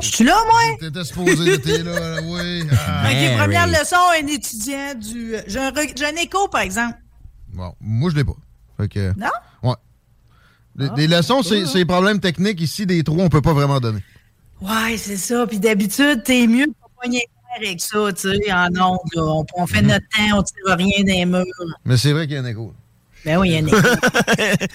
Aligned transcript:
Je 0.00 0.06
suis 0.06 0.24
là, 0.24 0.36
moi? 0.50 0.60
T'étais 0.80 1.04
supposé 1.04 1.52
être 1.54 1.66
là, 1.84 2.20
oui. 2.22 2.64
Ah. 2.72 3.08
OK, 3.10 3.38
première 3.38 3.66
leçon, 3.66 3.96
un 4.22 4.26
étudiant 4.26 4.94
du... 4.94 5.36
J'ai 5.46 5.58
un, 5.58 5.70
re- 5.70 5.92
j'ai 5.96 6.04
un 6.06 6.16
écho, 6.22 6.48
par 6.48 6.60
exemple. 6.62 6.96
Bon, 7.52 7.72
moi, 7.80 8.10
je 8.10 8.16
l'ai 8.16 8.24
pas. 8.24 8.36
Fait 8.78 8.88
que, 8.88 9.12
Non? 9.18 9.28
ouais. 9.62 9.74
Les, 10.76 10.88
les 10.96 11.16
leçons, 11.16 11.42
c'est 11.42 11.64
c'est 11.64 11.78
les 11.78 11.84
problèmes 11.86 12.20
techniques 12.20 12.60
ici, 12.60 12.84
des 12.84 13.02
trous, 13.02 13.18
on 13.20 13.30
peut 13.30 13.40
pas 13.40 13.54
vraiment 13.54 13.80
donner. 13.80 14.02
Ouais, 14.60 14.96
c'est 14.98 15.16
ça. 15.16 15.46
Puis 15.46 15.58
d'habitude, 15.58 16.22
t'es 16.24 16.46
mieux 16.46 16.66
pour 16.78 16.90
pas 17.02 17.08
niaiser 17.08 17.24
avec 17.56 17.80
ça, 17.80 17.98
tu 18.12 18.28
sais, 18.36 18.52
en 18.52 18.66
ondes. 18.78 18.98
On, 19.16 19.46
on 19.54 19.66
fait 19.66 19.80
notre 19.80 20.04
temps, 20.14 20.38
on 20.38 20.42
tire 20.42 20.76
rien 20.76 21.02
des 21.04 21.24
murs. 21.24 21.44
Mais 21.86 21.96
c'est 21.96 22.12
vrai 22.12 22.26
qu'il 22.26 22.34
y 22.36 22.38
a 22.38 22.42
un 22.42 22.44
écho. 22.44 22.74
Ben 23.24 23.38
oui, 23.38 23.48
il 23.48 23.52
y 23.54 23.56
a 23.56 23.60
un 23.60 23.66
écho. 23.66 23.76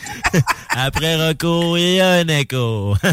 Après 0.69 1.27
recours, 1.27 1.77
il 1.77 1.95
y 1.95 2.01
a 2.01 2.11
un 2.13 2.27
écho. 2.27 2.95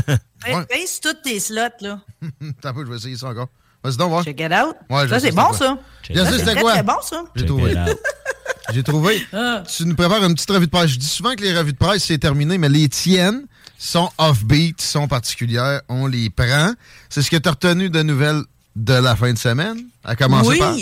Ben, 0.44 0.64
Baisse 0.68 1.00
toutes 1.00 1.22
tes 1.22 1.40
slots, 1.40 1.80
là. 1.80 2.00
T'as 2.60 2.72
peu, 2.72 2.84
je 2.84 2.90
vais 2.90 2.96
essayer 2.96 3.16
ça 3.16 3.28
encore. 3.28 3.48
Vas-y 3.82 3.96
donc, 3.96 4.10
voir. 4.10 4.24
Check 4.24 4.40
it 4.40 4.52
out. 4.52 4.76
Ouais, 4.90 5.08
ça, 5.08 5.20
c'est 5.20 5.32
bon, 5.32 5.52
ça. 5.52 5.78
C'est 6.06 6.14
c'était 6.14 6.52
très, 6.52 6.60
quoi? 6.60 6.72
très 6.72 6.82
bon, 6.82 7.00
ça. 7.02 7.24
J'ai 7.34 7.46
trouvé. 7.46 7.74
J'ai 8.72 8.82
trouvé. 8.82 9.26
Ah. 9.32 9.62
Tu 9.66 9.84
nous 9.86 9.94
prépares 9.94 10.24
une 10.24 10.34
petite 10.34 10.50
revue 10.50 10.66
de 10.66 10.70
presse. 10.70 10.90
Je 10.90 10.98
dis 10.98 11.06
souvent 11.06 11.34
que 11.34 11.42
les 11.42 11.56
revues 11.56 11.72
de 11.72 11.78
presse, 11.78 12.04
c'est 12.04 12.18
terminé, 12.18 12.58
mais 12.58 12.68
les 12.68 12.88
tiennes 12.88 13.46
sont 13.78 14.10
off-beat, 14.18 14.80
sont 14.80 15.06
particulières. 15.08 15.82
On 15.88 16.06
les 16.06 16.28
prend. 16.30 16.72
C'est 17.08 17.22
ce 17.22 17.30
que 17.30 17.36
tu 17.36 17.48
as 17.48 17.52
retenu 17.52 17.88
de 17.88 18.02
nouvelles 18.02 18.42
de 18.76 18.94
la 18.94 19.16
fin 19.16 19.32
de 19.32 19.38
semaine, 19.38 19.78
à 20.04 20.16
commencer 20.16 20.50
oui. 20.50 20.58
par... 20.58 20.74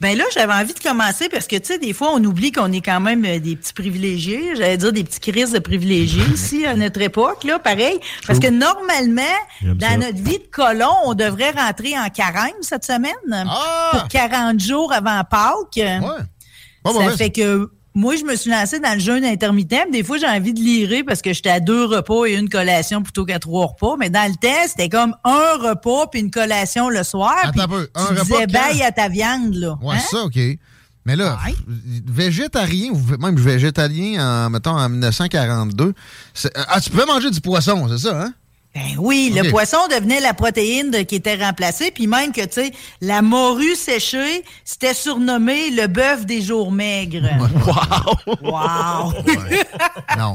Ben 0.00 0.16
là, 0.16 0.24
j'avais 0.34 0.52
envie 0.52 0.74
de 0.74 0.78
commencer 0.80 1.28
parce 1.28 1.46
que, 1.46 1.56
tu 1.56 1.66
sais, 1.66 1.78
des 1.78 1.92
fois, 1.92 2.10
on 2.14 2.22
oublie 2.24 2.52
qu'on 2.52 2.72
est 2.72 2.80
quand 2.80 3.00
même 3.00 3.24
euh, 3.24 3.38
des 3.38 3.56
petits 3.56 3.72
privilégiés. 3.72 4.54
J'allais 4.56 4.76
dire 4.76 4.92
des 4.92 5.04
petits 5.04 5.20
crises 5.20 5.52
de 5.52 5.58
privilégiés 5.58 6.24
ici, 6.34 6.66
à 6.66 6.74
notre 6.74 7.00
époque, 7.00 7.44
là, 7.44 7.58
pareil. 7.58 7.98
Parce 8.26 8.38
que 8.38 8.48
normalement, 8.48 9.22
dans 9.62 9.88
ça. 9.88 9.96
notre 9.96 10.22
vie 10.22 10.38
de 10.38 10.48
colon, 10.50 10.92
on 11.04 11.14
devrait 11.14 11.50
rentrer 11.50 11.98
en 11.98 12.08
carême 12.08 12.52
cette 12.62 12.84
semaine 12.84 13.12
Ah! 13.48 13.90
pour 13.92 14.08
40 14.08 14.60
jours 14.60 14.92
avant 14.92 15.22
Pâques. 15.24 15.76
Ouais. 15.76 16.00
Pas 16.82 16.92
ça 16.92 17.10
fait 17.16 17.30
que 17.30 17.70
moi, 17.94 18.16
je 18.16 18.24
me 18.24 18.34
suis 18.36 18.50
lancée 18.50 18.80
dans 18.80 18.94
le 18.94 19.00
jeûne 19.00 19.24
intermittent. 19.24 19.90
Des 19.92 20.02
fois, 20.02 20.16
j'ai 20.18 20.26
envie 20.26 20.52
de 20.54 20.60
lirer 20.60 21.04
parce 21.04 21.20
que 21.22 21.32
j'étais 21.32 21.50
à 21.50 21.60
deux 21.60 21.84
repas 21.84 22.24
et 22.26 22.34
une 22.36 22.48
collation 22.48 23.02
plutôt 23.02 23.24
qu'à 23.24 23.38
trois 23.38 23.66
repas. 23.66 23.96
Mais 23.98 24.08
dans 24.10 24.28
le 24.30 24.34
temps, 24.36 24.66
c'était 24.66 24.88
comme 24.88 25.14
un 25.24 25.56
repas 25.58 26.06
puis 26.10 26.20
une 26.20 26.30
collation 26.30 26.88
le 26.88 27.02
soir. 27.02 27.34
Attends 27.42 27.62
un 27.62 27.68
peu. 27.68 27.88
Un 27.94 28.06
tu 28.06 28.12
repas 28.12 28.22
disais 28.24 28.46
bye 28.46 28.82
à 28.82 28.92
ta 28.92 29.08
viande, 29.08 29.54
là. 29.54 29.76
Ouais, 29.82 29.96
Hein? 29.96 30.00
ça, 30.10 30.22
OK. 30.24 30.38
Mais 31.04 31.16
là, 31.16 31.36
végétarien 32.06 32.92
ou 32.92 33.00
même 33.20 33.36
végétalien, 33.36 34.46
en, 34.46 34.50
mettons, 34.50 34.70
en 34.78 34.88
1942, 34.88 35.94
c'est- 36.34 36.52
ah, 36.54 36.80
tu 36.80 36.90
pouvais 36.90 37.06
manger 37.06 37.30
du 37.30 37.40
poisson, 37.40 37.86
c'est 37.88 38.08
ça, 38.08 38.22
hein? 38.22 38.32
Ben 38.74 38.96
oui, 38.98 39.30
le 39.34 39.50
poisson 39.50 39.76
devenait 39.90 40.20
la 40.20 40.32
protéine 40.32 40.90
de- 40.90 40.98
qui 41.02 41.16
était 41.16 41.34
remplacée, 41.34 41.90
puis 41.90 42.06
même 42.06 42.32
que, 42.32 42.40
tu 42.40 42.52
sais, 42.52 42.72
la 43.02 43.20
morue 43.20 43.74
séchée, 43.74 44.44
c'était 44.64 44.94
surnommé 44.94 45.68
le 45.70 45.88
bœuf 45.88 46.24
des 46.24 46.40
jours 46.40 46.72
maigres. 46.72 47.28
Wow! 47.66 48.36
Wow! 48.42 49.12
Non. 50.18 50.34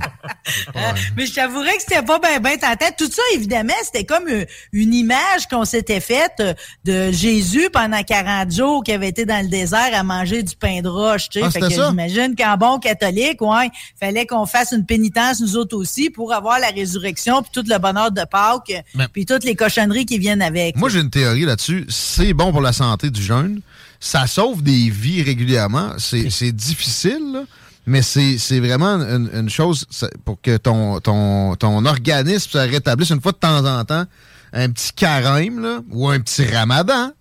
Mais 1.15 1.25
je 1.25 1.33
t'avouerais 1.33 1.75
que 1.77 1.81
c'était 1.81 2.03
pas 2.03 2.19
bien 2.19 2.39
ben 2.39 2.57
tentant. 2.57 2.85
Tout 2.97 3.09
ça, 3.11 3.21
évidemment, 3.33 3.73
c'était 3.83 4.03
comme 4.05 4.27
euh, 4.29 4.45
une 4.71 4.93
image 4.93 5.47
qu'on 5.49 5.65
s'était 5.65 5.99
faite 5.99 6.33
euh, 6.39 6.53
de 6.85 7.11
Jésus 7.11 7.69
pendant 7.71 8.01
40 8.03 8.51
jours 8.51 8.83
qui 8.83 8.91
avait 8.91 9.09
été 9.09 9.25
dans 9.25 9.41
le 9.43 9.49
désert 9.49 9.89
à 9.93 10.03
manger 10.03 10.43
du 10.43 10.55
pain 10.55 10.81
de 10.81 10.87
roche, 10.89 11.29
tu 11.29 11.39
sais. 11.39 11.45
Ah, 11.45 11.51
fait 11.51 11.59
que 11.59 11.69
ça? 11.69 11.89
j'imagine 11.89 12.35
qu'en 12.35 12.55
bon 12.57 12.79
catholique, 12.79 13.41
ouais, 13.41 13.69
fallait 13.99 14.25
qu'on 14.25 14.45
fasse 14.45 14.71
une 14.71 14.85
pénitence 14.85 15.41
nous 15.41 15.57
autres 15.57 15.75
aussi 15.75 16.09
pour 16.09 16.33
avoir 16.33 16.59
la 16.59 16.67
résurrection 16.67 17.41
puis 17.41 17.51
tout 17.53 17.63
le 17.67 17.77
bonheur 17.79 18.11
de 18.11 18.23
Pâques 18.29 18.73
puis 19.13 19.25
toutes 19.25 19.43
les 19.43 19.55
cochonneries 19.55 20.05
qui 20.05 20.19
viennent 20.19 20.41
avec. 20.41 20.75
Moi, 20.75 20.89
j'ai 20.89 20.99
une 20.99 21.09
théorie 21.09 21.45
là-dessus. 21.45 21.85
C'est 21.89 22.33
bon 22.33 22.51
pour 22.51 22.61
la 22.61 22.73
santé 22.73 23.09
du 23.09 23.21
jeûne. 23.21 23.61
Ça 23.99 24.27
sauve 24.27 24.61
des 24.61 24.89
vies 24.89 25.23
régulièrement. 25.23 25.93
C'est 25.97 26.29
c'est 26.29 26.51
difficile, 26.51 27.31
là, 27.33 27.43
mais 27.87 28.01
c'est 28.03 28.37
c'est 28.37 28.59
vraiment 28.59 28.95
une, 28.99 29.29
une 29.33 29.49
chose 29.49 29.85
ça- 29.89 30.09
pour 30.25 30.39
que 30.41 30.57
ton, 30.57 30.99
ton, 30.99 31.55
ton 31.55 31.83
organisme 31.85 32.51
se 32.51 32.57
rétablisse 32.59 33.09
une 33.09 33.21
fois 33.21 33.31
de 33.31 33.37
temps 33.37 33.65
en 33.65 33.83
temps. 33.85 34.05
Un 34.53 34.69
petit 34.69 34.93
carême 34.93 35.59
là, 35.61 35.81
ou 35.91 36.07
un 36.09 36.19
petit 36.19 36.45
ramadan. 36.45 37.11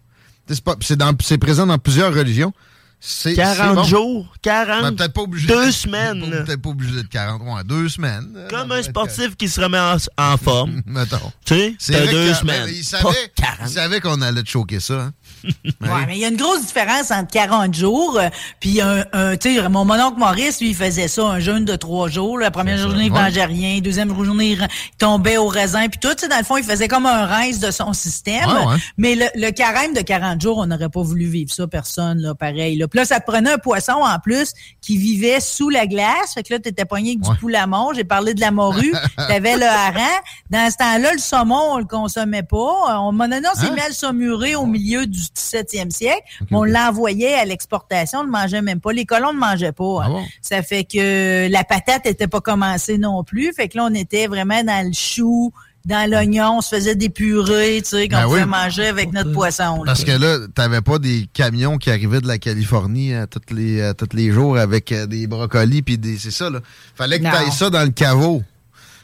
C'est 0.80 1.38
présent 1.38 1.66
dans 1.66 1.78
plusieurs 1.78 2.14
religions. 2.14 2.52
C'est- 2.98 3.34
40 3.34 3.56
c'est 3.56 3.74
bon. 3.74 3.84
jours, 3.84 4.34
40, 4.42 4.82
Ben, 4.82 4.96
peut-être 4.96 5.12
pas 5.12 5.20
obligé. 5.20 5.46
deux 5.46 5.70
semaines. 5.70 6.28
Peut-être 6.44 6.62
pas 6.62 6.70
obligé 6.70 7.02
de 7.02 7.06
40. 7.08 7.42
Ouais, 7.42 7.62
deux 7.64 7.88
semaines. 7.88 8.26
Comme 8.50 8.72
un 8.72 8.82
sportif 8.82 9.36
qui 9.36 9.48
se 9.48 9.60
remet 9.60 9.78
en, 9.78 9.96
en 10.18 10.36
forme. 10.38 10.82
Mettons. 10.86 11.30
Tu 11.44 11.54
sais, 11.54 11.74
C'est 11.78 12.06
deux 12.10 12.28
que- 12.30 12.34
semaines. 12.34 12.64
mais 12.66 12.72
Il 12.72 12.84
Pas 12.84 12.98
savait, 13.02 13.32
40. 13.36 13.58
il 13.66 13.68
savait 13.70 14.00
qu'on 14.00 14.20
allait 14.22 14.42
te 14.42 14.48
choquer 14.48 14.80
ça. 14.80 14.94
hein. 14.94 15.12
Ouais, 15.82 16.06
mais 16.06 16.16
il 16.16 16.20
y 16.20 16.24
a 16.24 16.28
une 16.28 16.36
grosse 16.36 16.66
différence 16.66 17.10
entre 17.10 17.30
40 17.30 17.74
jours, 17.74 18.18
euh, 18.18 18.28
puis 18.60 18.80
un, 18.80 19.04
un 19.12 19.36
tu 19.36 19.54
sais, 19.54 19.68
mon 19.68 19.84
mononcle 19.84 20.18
Maurice, 20.18 20.60
lui, 20.60 20.70
il 20.70 20.74
faisait 20.74 21.06
ça, 21.08 21.24
un 21.24 21.38
jeûne 21.38 21.64
de 21.64 21.76
trois 21.76 22.08
jours. 22.08 22.38
La 22.38 22.50
première 22.50 22.78
journée, 22.78 23.04
il 23.06 23.12
ouais. 23.12 23.20
mangeait 23.20 23.44
rien. 23.44 23.78
Deuxième 23.80 24.08
journée, 24.24 24.52
il, 24.52 24.58
il 24.62 24.96
tombait 24.98 25.36
au 25.36 25.46
raisin, 25.46 25.88
puis 25.88 26.00
tout. 26.00 26.12
Tu 26.14 26.22
sais, 26.22 26.28
dans 26.28 26.38
le 26.38 26.44
fond, 26.44 26.56
il 26.56 26.64
faisait 26.64 26.88
comme 26.88 27.06
un 27.06 27.26
rince 27.26 27.60
de 27.60 27.70
son 27.70 27.92
système. 27.92 28.48
Ouais. 28.48 28.76
Mais 28.96 29.14
le, 29.14 29.26
le 29.34 29.50
carême 29.50 29.94
de 29.94 30.00
40 30.00 30.40
jours, 30.40 30.58
on 30.58 30.66
n'aurait 30.66 30.88
pas 30.88 31.02
voulu 31.02 31.26
vivre 31.26 31.52
ça, 31.52 31.66
personne, 31.66 32.20
là, 32.20 32.34
pareil. 32.34 32.76
Là. 32.76 32.88
Puis 32.88 32.98
là, 32.98 33.04
ça 33.04 33.20
te 33.20 33.30
prenait 33.30 33.52
un 33.52 33.58
poisson, 33.58 33.92
en 34.02 34.18
plus, 34.18 34.52
qui 34.80 34.96
vivait 34.96 35.40
sous 35.40 35.68
la 35.68 35.86
glace. 35.86 36.34
Fait 36.34 36.42
que 36.42 36.54
là, 36.54 36.58
t'étais 36.58 36.84
poigné 36.84 37.10
avec 37.10 37.20
du 37.20 37.36
poulet 37.38 37.58
à. 37.58 37.66
J'ai 37.94 38.04
parlé 38.04 38.34
de 38.34 38.40
la 38.40 38.50
morue. 38.50 38.92
T'avais 39.16 39.56
le 39.56 39.66
hareng. 39.66 40.20
Dans 40.50 40.70
ce 40.70 40.76
temps-là, 40.76 41.12
le 41.12 41.18
saumon, 41.18 41.72
on 41.72 41.78
le 41.78 41.84
consommait 41.84 42.42
pas. 42.42 43.00
On, 43.00 43.12
mon 43.12 43.30
annonce 43.30 43.54
s'est 43.54 43.66
Hein? 43.66 43.74
mis 43.74 43.80
à 43.80 43.88
le 43.88 43.94
saumurer 43.94 44.54
au 44.54 44.66
milieu 44.66 45.06
du 45.06 45.25
17e 45.34 45.90
siècle. 45.90 46.22
mais 46.50 46.56
on 46.56 46.64
l'envoyait 46.64 47.34
à 47.34 47.44
l'exportation. 47.44 48.20
On 48.20 48.24
ne 48.24 48.30
mangeait 48.30 48.62
même 48.62 48.80
pas. 48.80 48.92
Les 48.92 49.04
colons 49.06 49.32
ne 49.32 49.38
mangeaient 49.38 49.72
pas. 49.72 50.02
Ah 50.04 50.08
bon? 50.08 50.24
Ça 50.42 50.62
fait 50.62 50.84
que 50.84 51.48
la 51.50 51.64
patate 51.64 52.06
était 52.06 52.26
pas 52.28 52.40
commencée 52.40 52.98
non 52.98 53.24
plus. 53.24 53.52
Fait 53.54 53.68
que 53.68 53.76
là, 53.78 53.86
on 53.90 53.94
était 53.94 54.26
vraiment 54.26 54.62
dans 54.64 54.86
le 54.86 54.92
chou, 54.92 55.52
dans 55.84 56.10
l'oignon. 56.10 56.56
On 56.58 56.60
se 56.60 56.74
faisait 56.74 56.94
des 56.96 57.08
purées, 57.08 57.80
tu 57.82 57.90
sais, 57.90 58.08
qu'on 58.08 58.16
Ben 58.16 58.24
pouvait 58.24 58.42
oui. 58.42 58.48
manger 58.48 58.86
avec 58.86 59.12
notre 59.12 59.32
poisson. 59.32 59.78
là. 59.78 59.82
Parce 59.86 60.04
que 60.04 60.12
là, 60.12 60.38
t'avais 60.54 60.80
pas 60.80 60.98
des 60.98 61.28
camions 61.32 61.78
qui 61.78 61.90
arrivaient 61.90 62.20
de 62.20 62.26
la 62.28 62.38
Californie 62.38 63.14
à 63.14 63.26
tous 63.26 63.54
les, 63.54 63.82
à 63.82 63.94
tous 63.94 64.08
les 64.14 64.30
jours 64.32 64.58
avec 64.58 64.90
euh, 64.92 65.06
des 65.06 65.26
brocolis 65.26 65.82
puis 65.82 65.96
des. 65.98 66.18
C'est 66.18 66.30
ça, 66.32 66.50
là. 66.50 66.60
Fallait 66.96 67.18
que 67.18 67.24
Non. 67.24 67.30
t'ailles 67.30 67.52
ça 67.52 67.70
dans 67.70 67.82
le 67.84 67.90
caveau. 67.90 68.42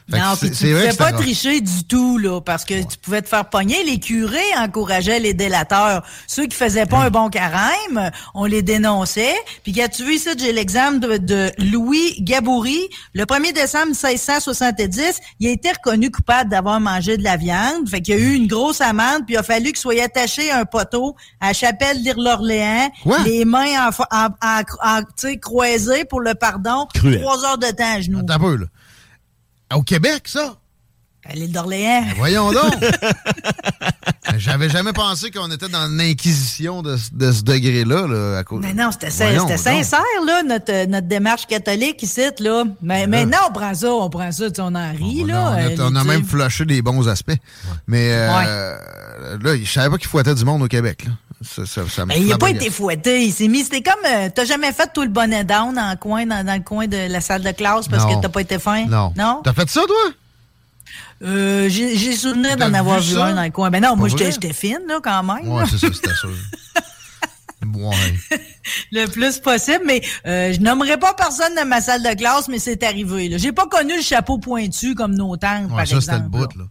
Non, 0.09 0.35
puis 0.39 0.51
tu 0.51 0.65
pouvais 0.73 0.89
que 0.91 0.95
pas 0.97 1.11
tricher 1.17 1.61
du 1.61 1.83
tout, 1.85 2.17
là, 2.17 2.41
parce 2.41 2.65
que 2.65 2.73
tu 2.83 2.97
pouvais 2.97 3.21
te 3.21 3.27
faire 3.29 3.49
pogner. 3.49 3.83
Les 3.85 3.99
curés 3.99 4.39
encourageaient 4.57 5.19
les 5.19 5.33
délateurs. 5.33 6.03
Ceux 6.27 6.45
qui 6.45 6.55
faisaient 6.55 6.85
pas 6.85 6.99
un 6.99 7.09
bon 7.09 7.29
carême, 7.29 8.11
on 8.33 8.45
les 8.45 8.61
dénonçait. 8.61 9.35
Puis 9.63 9.71
quand 9.73 9.87
tu 9.89 10.03
veux 10.03 10.13
ici, 10.13 10.29
j'ai 10.37 10.51
l'exemple 10.53 10.99
de, 10.99 11.17
de 11.17 11.51
Louis 11.71 12.15
Gaboury. 12.21 12.81
Le 13.13 13.23
1er 13.25 13.53
décembre 13.53 13.87
1670, 13.87 15.19
il 15.39 15.47
a 15.47 15.51
été 15.51 15.69
reconnu 15.71 16.11
coupable 16.11 16.49
d'avoir 16.49 16.79
mangé 16.79 17.17
de 17.17 17.23
la 17.23 17.37
viande. 17.37 17.87
Fait 17.89 18.01
qu'il 18.01 18.15
y 18.15 18.17
a 18.17 18.21
eu 18.21 18.33
une 18.33 18.47
grosse 18.47 18.81
amende, 18.81 19.25
puis 19.25 19.35
il 19.35 19.37
a 19.37 19.43
fallu 19.43 19.67
qu'il 19.67 19.77
soit 19.77 20.01
attaché 20.03 20.51
à 20.51 20.59
un 20.59 20.65
poteau 20.65 21.15
à 21.39 21.47
la 21.47 21.53
chapelle 21.53 22.01
d'Île-Orléans, 22.03 22.89
les 23.25 23.45
mains 23.45 23.89
en, 23.89 24.03
en, 24.11 24.27
en- 24.83 25.01
croisées 25.41 26.05
pour 26.05 26.19
le 26.21 26.35
pardon, 26.35 26.87
Cruel. 26.93 27.21
trois 27.21 27.45
heures 27.45 27.57
de 27.57 27.67
temps 27.67 27.95
à 27.97 28.01
genoux. 28.01 28.19
Attends 28.19 28.33
un 28.33 28.39
peu, 28.39 28.55
là. 28.57 28.65
Au 29.75 29.81
Québec, 29.81 30.23
ça? 30.25 30.55
À 31.25 31.33
l'île 31.35 31.51
d'Orléans. 31.51 32.03
Ben, 32.05 32.13
voyons 32.17 32.51
donc! 32.51 32.73
J'avais 34.37 34.69
jamais 34.69 34.93
pensé 34.93 35.31
qu'on 35.31 35.49
était 35.51 35.69
dans 35.69 35.87
l'inquisition 35.87 36.81
de, 36.81 36.97
de, 37.13 37.31
ce 37.31 37.43
degré-là. 37.43 38.07
Là, 38.07 38.39
à 38.39 38.43
cause... 38.43 38.61
Mais 38.61 38.73
non, 38.73 38.89
c'était 38.91 39.09
sincère, 39.09 40.01
là, 40.25 40.43
notre, 40.43 40.87
notre 40.87 41.07
démarche 41.07 41.45
catholique 41.45 42.03
ici. 42.03 42.21
Là. 42.39 42.65
Mais 42.81 43.07
maintenant, 43.07 43.37
on 43.49 43.53
prend 43.53 43.73
ça, 43.73 43.93
on 43.93 44.09
prend 44.09 44.31
ça, 44.31 44.45
on 44.59 44.75
en 44.75 44.91
rit. 44.91 45.23
là, 45.23 45.55
on, 45.77 45.79
a, 45.79 45.91
on 45.91 45.95
a 45.95 46.03
même 46.03 46.25
flushé 46.25 46.65
les 46.65 46.81
bons 46.81 47.07
aspects. 47.07 47.37
Mais 47.87 48.09
euh, 48.11 48.75
là, 49.41 49.57
je 49.57 49.69
savais 49.69 49.89
pas 49.89 49.97
qu'il 49.97 50.07
fouettait 50.07 50.35
du 50.35 50.43
monde 50.43 50.63
au 50.63 50.67
Québec. 50.67 51.05
Là. 51.05 51.11
Ça, 51.43 51.65
ça, 51.65 51.81
ça 51.89 52.05
il 52.15 52.27
n'a 52.27 52.37
pas 52.37 52.49
été 52.49 52.69
fouetté. 52.69 53.25
Il 53.25 53.33
s'est 53.33 53.47
mis. 53.47 53.63
C'était 53.63 53.81
comme. 53.81 53.93
Euh, 54.05 54.29
t'as 54.33 54.45
jamais 54.45 54.71
fait 54.71 54.89
tout 54.93 55.01
le 55.01 55.09
bonnet 55.09 55.43
down 55.43 55.73
dans 55.73 55.89
le 55.89 55.97
coin, 55.97 56.25
dans, 56.25 56.45
dans, 56.45 56.55
le 56.55 56.63
coin 56.63 56.87
de 56.87 57.11
la 57.11 57.21
salle 57.21 57.43
de 57.43 57.51
classe 57.51 57.87
parce 57.87 58.05
que 58.05 58.21
t'as 58.21 58.29
pas 58.29 58.41
été 58.41 58.59
fin? 58.59 58.85
Non. 58.85 59.13
Non? 59.17 59.41
T'as 59.43 59.53
fait 59.53 59.69
ça, 59.69 59.81
toi? 59.87 60.13
Euh, 61.23 61.69
j'ai 61.69 62.15
souvenir 62.15 62.57
d'en 62.57 62.73
avoir 62.73 62.99
vu 62.99 63.17
un 63.17 63.33
dans 63.33 63.43
le 63.43 63.49
coin. 63.49 63.69
Ben 63.69 63.81
non, 63.81 63.95
moi, 63.95 64.09
j'étais 64.09 64.53
fine, 64.53 64.81
là, 64.87 64.99
quand 65.01 65.23
même. 65.23 65.47
Ouais, 65.47 65.63
c'est 65.69 65.77
ça, 65.77 65.87
c'était 65.93 66.15
sûr. 66.15 66.33
Ouais. 67.75 67.95
le 68.91 69.07
plus 69.07 69.39
possible, 69.39 69.83
mais 69.85 70.01
euh, 70.27 70.51
je 70.51 70.59
nommerai 70.59 70.97
pas 70.97 71.13
personne 71.13 71.55
dans 71.55 71.65
ma 71.65 71.79
salle 71.79 72.03
de 72.03 72.13
classe, 72.13 72.49
mais 72.49 72.59
c'est 72.59 72.83
arrivé. 72.83 73.31
J'ai 73.37 73.53
pas 73.53 73.67
connu 73.67 73.95
le 73.95 74.03
chapeau 74.03 74.37
pointu 74.37 74.95
comme 74.95 75.15
nos 75.15 75.37
tantes, 75.37 75.69
ouais, 75.69 75.77
par 75.77 75.87
ça, 75.87 76.01
c'était 76.01 76.19
le 76.19 76.27
bout, 76.27 76.49
là. 76.57 76.65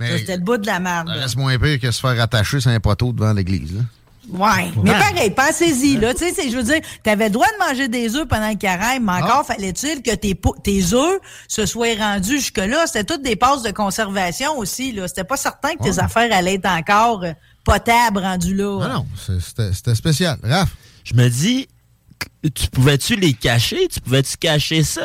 c'était 0.00 0.36
le 0.36 0.42
bout 0.42 0.58
de 0.58 0.66
la 0.66 0.80
merde. 0.80 1.08
Reste 1.10 1.36
moins 1.36 1.56
pire 1.60 1.78
que 1.78 1.90
se 1.92 2.00
faire 2.00 2.20
attacher 2.20 2.60
sur 2.60 2.72
un 2.72 2.80
poteau 2.80 3.12
devant 3.12 3.32
l'église, 3.32 3.72
là. 3.72 3.82
Ouais. 4.28 4.70
Mais 4.82 4.92
pareil, 4.92 5.30
pensez-y, 5.30 5.96
là. 5.96 6.14
Tu 6.14 6.32
sais, 6.32 6.48
je 6.48 6.56
veux 6.56 6.62
dire, 6.62 6.80
t'avais 7.02 7.24
le 7.24 7.30
droit 7.30 7.46
de 7.46 7.68
manger 7.68 7.88
des 7.88 8.14
œufs 8.14 8.26
pendant 8.28 8.48
le 8.48 8.56
carême, 8.56 9.04
mais 9.04 9.12
encore 9.12 9.40
ah. 9.40 9.44
fallait-il 9.44 10.02
que 10.02 10.14
tes, 10.14 10.38
tes 10.62 10.94
œufs 10.94 11.20
se 11.48 11.66
soient 11.66 11.94
rendus 11.98 12.38
jusque-là. 12.38 12.86
C'était 12.86 13.04
toutes 13.04 13.22
des 13.22 13.36
passes 13.36 13.62
de 13.62 13.72
conservation 13.72 14.56
aussi, 14.58 14.92
là. 14.92 15.08
C'était 15.08 15.24
pas 15.24 15.36
certain 15.36 15.74
que 15.74 15.82
tes 15.82 15.98
affaires 15.98 16.32
allaient 16.32 16.54
être 16.54 16.66
encore 16.66 17.24
euh, 17.24 17.32
potables 17.64 18.18
rendues 18.18 18.54
là. 18.54 18.78
Ah 18.82 18.88
non, 18.88 19.06
c'était 19.40 19.94
spécial. 19.94 20.38
Raph? 20.42 20.70
Je 21.04 21.14
me 21.14 21.28
dis, 21.28 21.68
tu 22.54 22.68
pouvais-tu 22.68 23.16
les 23.16 23.34
cacher? 23.34 23.86
Tu 23.92 24.00
pouvais-tu 24.00 24.36
cacher 24.36 24.82
ça? 24.82 25.04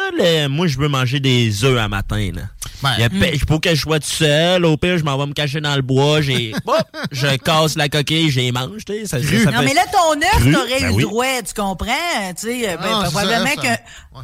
Moi, 0.49 0.67
je 0.67 0.77
veux 0.77 0.87
manger 0.87 1.19
des 1.19 1.63
œufs 1.63 1.77
à 1.77 1.87
matin. 1.87 2.31
Là. 2.33 2.41
Ben, 2.81 3.09
Il 3.33 3.39
faut 3.47 3.59
que 3.59 3.73
je 3.75 3.81
sois 3.81 3.99
tout 3.99 4.07
seul. 4.07 4.65
Au 4.65 4.75
pire, 4.77 4.97
je 4.97 5.03
m'en 5.03 5.17
vais 5.17 5.27
me 5.27 5.33
cacher 5.33 5.61
dans 5.61 5.75
le 5.75 5.81
bois. 5.81 6.21
J'ai, 6.21 6.53
je 7.11 7.37
casse 7.37 7.75
la 7.75 7.89
coquille, 7.89 8.31
je 8.31 8.39
les 8.39 8.51
mange. 8.51 8.81
Ça, 9.05 9.19
ça, 9.19 9.51
non, 9.51 9.61
mais 9.63 9.73
là, 9.73 9.83
ton 9.91 10.19
œuf, 10.19 10.53
t'aurais 10.53 10.81
ben 10.81 10.93
eu 10.93 10.97
le 10.97 11.03
droit, 11.03 11.41
tu 11.45 11.53
comprends? 11.53 12.33
Tu 12.39 12.47
sais, 12.47 12.77
ben, 12.77 12.89
ah, 12.91 13.03
probablement 13.03 13.55
qu'un 13.61 13.77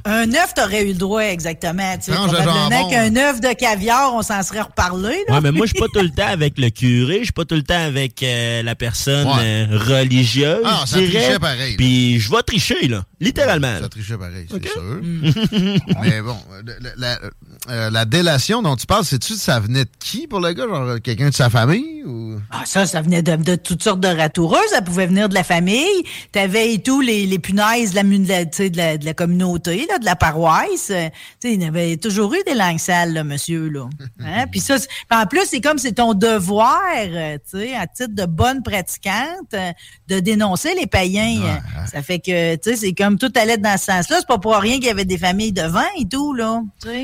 œuf, 0.07 0.53
t'aurais 0.53 0.83
eu 0.83 0.89
le 0.89 0.93
droit, 0.93 1.21
exactement. 1.21 1.95
Tu 1.97 2.11
sais, 2.11 2.13
probablement 2.13 2.89
qu'un 2.89 3.15
œuf 3.15 3.41
de 3.41 3.53
caviar, 3.53 4.13
on 4.13 4.21
s'en 4.21 4.41
serait 4.43 4.61
reparlé. 4.61 5.23
Là. 5.27 5.35
Ouais, 5.35 5.41
mais 5.41 5.51
moi, 5.51 5.65
je 5.65 5.71
suis 5.71 5.79
pas 5.79 5.87
tout 5.93 6.03
le 6.03 6.09
temps 6.09 6.27
avec 6.27 6.57
le 6.57 6.69
curé. 6.69 7.19
Je 7.19 7.23
suis 7.25 7.33
pas 7.33 7.45
tout 7.45 7.55
le 7.55 7.63
temps 7.63 7.73
avec 7.81 8.21
euh, 8.23 8.63
la 8.63 8.75
personne 8.75 9.27
euh, 9.39 9.65
religieuse. 9.71 10.63
Ah, 10.65 10.83
ça 10.85 10.97
trichait 10.97 11.39
pareil. 11.39 11.75
Puis 11.77 12.19
je 12.19 12.31
vais 12.31 12.41
tricher, 12.43 12.87
là. 12.87 13.03
Littéralement. 13.19 13.79
Ça 13.79 13.89
trichait 13.89 14.17
pareil, 14.17 14.47
c'est 14.49 14.67
sûr. 14.67 14.81
Mm. 14.81 15.77
mais 16.01 16.21
bon, 16.21 16.37
la, 16.97 17.19
euh, 17.69 17.89
la 17.89 18.03
délation 18.03 18.61
dont 18.61 18.75
tu 18.75 18.85
parles, 18.85 19.05
sais-tu 19.05 19.35
ça 19.35 19.59
venait 19.59 19.85
de 19.85 19.89
qui 19.99 20.27
pour 20.27 20.41
le 20.41 20.51
gars? 20.51 20.67
Genre 20.67 20.97
quelqu'un 21.01 21.29
de 21.29 21.33
sa 21.33 21.49
famille? 21.49 22.03
Ou... 22.05 22.37
Ah, 22.51 22.63
ça, 22.65 22.85
ça 22.85 23.01
venait 23.01 23.21
de, 23.21 23.55
toutes 23.55 23.83
sortes 23.83 24.01
de 24.01 24.07
ratoureux. 24.07 24.57
Ça 24.69 24.81
pouvait 24.81 25.07
venir 25.07 25.29
de 25.29 25.33
la 25.33 25.43
famille. 25.43 26.03
T'avais 26.31 26.73
et 26.73 26.81
tout 26.81 26.99
les, 26.99 27.25
les 27.25 27.39
punaises 27.39 27.91
de 27.91 27.95
la, 27.95 28.03
de 28.03 28.77
la, 28.77 28.97
de 28.97 29.05
la 29.05 29.13
communauté, 29.13 29.82
là, 29.87 29.99
de 29.99 30.05
la 30.05 30.15
paroisse. 30.15 30.87
sais, 30.87 31.11
il 31.43 31.61
y 31.61 31.65
avait 31.65 31.97
toujours 31.97 32.33
eu 32.33 32.39
des 32.45 32.53
langues 32.53 32.79
sales, 32.79 33.13
là, 33.13 33.23
monsieur. 33.23 33.69
Là. 33.69 33.87
Hein? 34.25 34.45
Puis 34.49 34.61
ça, 34.61 34.75
en 35.11 35.25
plus, 35.25 35.45
c'est 35.45 35.59
comme 35.59 35.77
c'est 35.77 35.93
ton 35.93 36.13
devoir, 36.13 36.79
euh, 36.95 37.37
sais, 37.45 37.75
à 37.75 37.87
titre 37.87 38.13
de 38.13 38.25
bonne 38.25 38.63
pratiquante, 38.63 39.53
euh, 39.53 39.71
de 40.07 40.19
dénoncer 40.19 40.73
les 40.75 40.87
païens. 40.87 41.61
Ça 41.91 42.01
fait 42.01 42.19
que, 42.19 42.55
tu 42.55 42.71
sais, 42.71 42.75
c'est 42.77 42.93
comme 42.93 43.17
tout 43.17 43.31
allait 43.35 43.57
dans 43.57 43.77
ce 43.77 43.85
sens-là. 43.85 44.17
C'est 44.19 44.27
pas 44.27 44.37
pour 44.37 44.55
rien 44.55 44.75
qu'il 44.75 44.85
y 44.85 44.89
avait 44.89 45.05
des 45.05 45.17
familles 45.17 45.51
de 45.51 45.63
vin 45.63 45.83
et 45.97 46.07
tout, 46.07 46.33
là. 46.33 46.61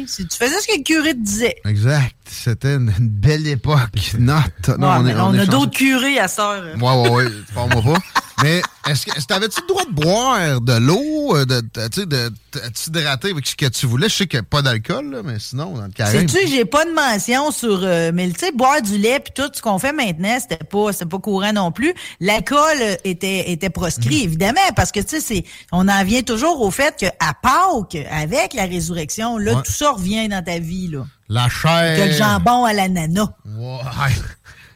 Si 0.08 0.28
tu 0.28 0.38
faisais 0.38 0.60
ce 0.62 0.68
que 0.68 0.78
le 0.78 0.84
curé 0.84 1.14
te 1.14 1.20
disait. 1.20 1.56
Exact. 1.66 2.16
C'était 2.30 2.76
une, 2.76 2.92
belle 3.00 3.48
époque. 3.48 4.14
Note. 4.20 4.70
Non, 4.78 4.88
on, 4.88 5.38
a 5.38 5.46
d'autres 5.46 5.72
curés 5.72 6.20
à 6.20 6.28
ouais, 6.28 6.74
ouais, 6.80 7.10
ouais. 7.10 7.26
Parle-moi 7.54 7.82
pas. 7.82 8.22
Mais 8.44 8.62
est-ce 8.88 9.06
que 9.06 9.26
t'avais-tu 9.26 9.62
le 9.62 9.68
droit 9.68 9.86
de 9.86 9.92
boire 9.92 10.62
de 10.62 10.74
l'eau, 10.74 11.36
euh, 11.36 11.46
de, 11.46 11.62
de, 11.62 12.06
de, 12.06 12.32
t'hydrater 12.74 13.32
avec 13.32 13.46
ce 13.48 13.56
que 13.56 13.66
tu 13.68 13.86
voulais? 13.86 14.10
Je 14.10 14.16
sais 14.16 14.28
qu'il 14.28 14.40
n'y 14.40 14.46
a 14.46 14.50
pas 14.50 14.62
d'alcool, 14.62 15.22
mais 15.24 15.38
sinon, 15.40 15.78
dans 15.78 15.86
le 15.86 15.92
carré. 15.92 16.28
Sais-tu, 16.28 16.48
j'ai 16.48 16.66
pas 16.66 16.86
de 16.86 16.92
mention 16.92 17.52
sur. 17.52 17.82
Euh, 17.84 18.12
mais 18.14 18.30
tu 18.30 18.40
sais, 18.40 18.52
boire 18.52 18.82
du 18.82 18.98
lait 18.98 19.20
puis 19.20 19.34
tout 19.36 19.50
ce 19.54 19.62
qu'on 19.62 19.80
fait 19.80 19.94
maintenant, 19.94 20.38
c'était 20.40 20.64
pas, 20.64 20.92
pas 20.94 21.20
courant 21.20 21.54
non 21.54 21.72
plus. 21.72 21.94
L'alcool 22.20 22.78
était, 23.04 23.52
était 23.52 23.70
proscrit, 23.70 24.22
mm. 24.22 24.24
évidemment, 24.24 24.60
parce 24.76 24.92
que 24.92 25.02
tu 25.02 25.20
sais, 25.20 25.44
on 25.72 25.88
en 25.88 26.04
vient 26.04 26.22
toujours 26.22 26.62
au 26.62 26.72
fait 26.72 26.96
qu'à 26.98 27.34
Pâques, 27.42 27.98
avec 28.12 28.54
la 28.54 28.66
résurrection, 28.66 29.38
là, 29.38 29.56
tout 29.56 29.72
ça 29.72 29.92
revient 29.92 30.28
dans 30.30 30.44
ta 30.44 30.60
vie, 30.60 30.88
là. 30.88 31.06
La 31.32 31.48
chair. 31.48 31.98
Que 31.98 32.10
le 32.10 32.14
jambon 32.14 32.66
à 32.66 32.74
l'ananas. 32.74 33.30
Ouais. 33.46 34.12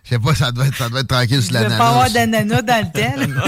Je 0.04 0.10
sais 0.10 0.20
pas, 0.20 0.36
ça 0.36 0.52
doit 0.52 0.68
être, 0.68 0.76
ça 0.76 0.90
doit 0.90 1.00
être 1.00 1.08
tranquille 1.08 1.42
sur 1.42 1.54
l'ananas. 1.54 1.76
Il 1.76 1.78
pas 1.78 1.88
avoir 1.88 2.10
d'ananas 2.10 2.62
dans 2.62 2.86
le 2.86 2.92
temps. 2.92 3.44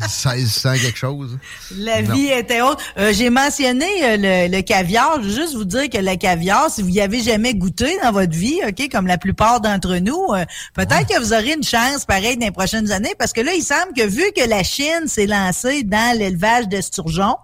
1600 0.00 0.72
quelque 0.82 0.98
chose. 0.98 1.38
La 1.76 2.02
vie 2.02 2.26
était 2.26 2.60
haute. 2.60 2.78
Euh, 2.98 3.12
j'ai 3.12 3.30
mentionné 3.30 3.86
euh, 4.02 4.48
le, 4.48 4.60
caviar. 4.62 5.22
Je 5.22 5.28
veux 5.28 5.34
juste 5.34 5.54
vous 5.54 5.64
dire 5.64 5.88
que 5.88 5.98
le 5.98 6.16
caviar, 6.16 6.70
si 6.70 6.82
vous 6.82 6.88
y 6.88 7.00
avez 7.00 7.22
jamais 7.22 7.54
goûté 7.54 7.98
dans 8.02 8.10
votre 8.10 8.36
vie, 8.36 8.60
OK, 8.66 8.88
comme 8.90 9.06
la 9.06 9.18
plupart 9.18 9.60
d'entre 9.60 9.96
nous, 9.96 10.26
euh, 10.32 10.44
peut-être 10.74 11.06
que 11.06 11.20
vous 11.20 11.32
aurez 11.32 11.52
une 11.52 11.62
chance 11.62 12.04
pareil 12.04 12.36
dans 12.36 12.46
les 12.46 12.52
prochaines 12.52 12.90
années 12.90 13.14
parce 13.16 13.32
que 13.32 13.40
là, 13.40 13.52
il 13.54 13.62
semble 13.62 13.92
que 13.96 14.06
vu 14.06 14.24
que 14.36 14.48
la 14.48 14.64
Chine 14.64 15.06
s'est 15.06 15.26
lancée 15.26 15.84
dans 15.84 16.18
l'élevage 16.18 16.66
d'esturgeons, 16.66 17.36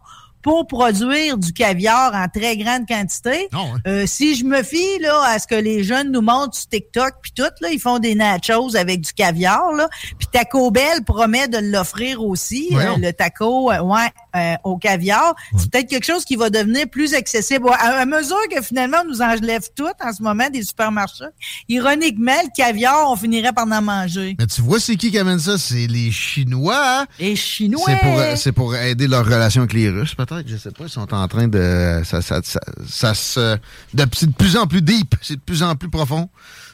pour 0.45 0.67
produire 0.67 1.39
du 1.39 1.53
caviar 1.55 2.15
en 2.15 2.29
très 2.29 2.57
grande 2.59 2.87
quantité. 2.87 3.49
Ah 3.53 3.65
euh, 3.87 4.05
si 4.07 4.37
je 4.37 4.45
me 4.45 4.63
fie 4.63 4.99
là 5.01 5.23
à 5.27 5.39
ce 5.39 5.47
que 5.47 5.55
les 5.55 5.83
jeunes 5.83 6.13
nous 6.13 6.21
montrent 6.21 6.55
sur 6.55 6.69
TikTok 6.69 7.15
puis 7.23 7.33
tout 7.33 7.51
là, 7.63 7.71
ils 7.73 7.81
font 7.81 7.99
des 7.99 8.15
nachos 8.15 8.77
avec 8.77 9.01
du 9.01 9.13
caviar 9.15 9.73
là. 9.73 9.89
Puis 10.19 10.29
Taco 10.31 10.71
Bell 10.71 11.03
promet 11.05 11.49
de 11.49 11.59
l'offrir 11.59 12.23
aussi 12.23 12.69
euh, 12.73 12.97
le 12.99 13.13
taco 13.13 13.73
euh, 13.73 13.81
ouais 13.81 14.57
au 14.65 14.77
caviar. 14.77 15.35
C'est 15.57 15.71
peut-être 15.71 15.89
quelque 15.89 16.05
chose 16.05 16.25
qui 16.25 16.37
va 16.37 16.51
devenir 16.51 16.89
plus 16.89 17.15
accessible 17.15 17.71
à, 17.79 18.05
mesure 18.05 18.37
que 18.51 18.61
finalement 18.61 18.99
on 19.05 19.09
nous 19.09 19.23
enlève 19.23 19.69
tout 19.75 19.85
en 20.05 20.13
ce 20.13 20.23
moment 20.23 20.51
des 20.51 20.63
supermarchés. 20.63 21.25
Ironiquement, 21.69 22.33
le 22.43 22.51
caviar, 22.55 23.11
on 23.11 23.17
finirait 23.17 23.53
par 23.53 23.65
en 23.65 23.81
manger. 23.81 24.37
Mais 24.39 24.47
tu 24.47 24.61
vois 24.61 24.81
c'est 24.81 24.97
qui 24.97 25.11
qui 25.11 25.19
amène 25.19 25.39
ça, 25.39 25.57
c'est 25.57 25.87
les 25.87 26.11
Chinois. 26.11 27.07
Les 27.19 27.37
Chinois. 27.37 27.87
C'est 28.37 28.53
pour 28.53 28.65
pour 28.65 28.75
aider 28.77 29.09
leur 29.09 29.25
relation 29.25 29.63
avec 29.63 29.75
les 29.75 29.91
Russes 29.91 30.15
peut-être? 30.15 30.34
Je 30.47 30.57
sais 30.57 30.71
pas, 30.71 30.85
ils 30.85 30.91
sont 30.91 31.13
en 31.13 31.29
train 31.29 31.49
de. 31.49 32.03
Ça, 32.05 32.23
ça, 32.23 32.41
ça, 32.87 33.15
se. 33.15 33.57
De, 33.93 34.05
c'est 34.13 34.27
de 34.27 34.35
plus 34.35 34.57
en 34.57 34.67
plus 34.67 34.83
deep, 34.83 35.15
c'est 35.23 35.37
de 35.37 35.41
plus 35.41 35.63
en 35.63 35.77
plus 35.77 35.89
profond, 35.89 36.29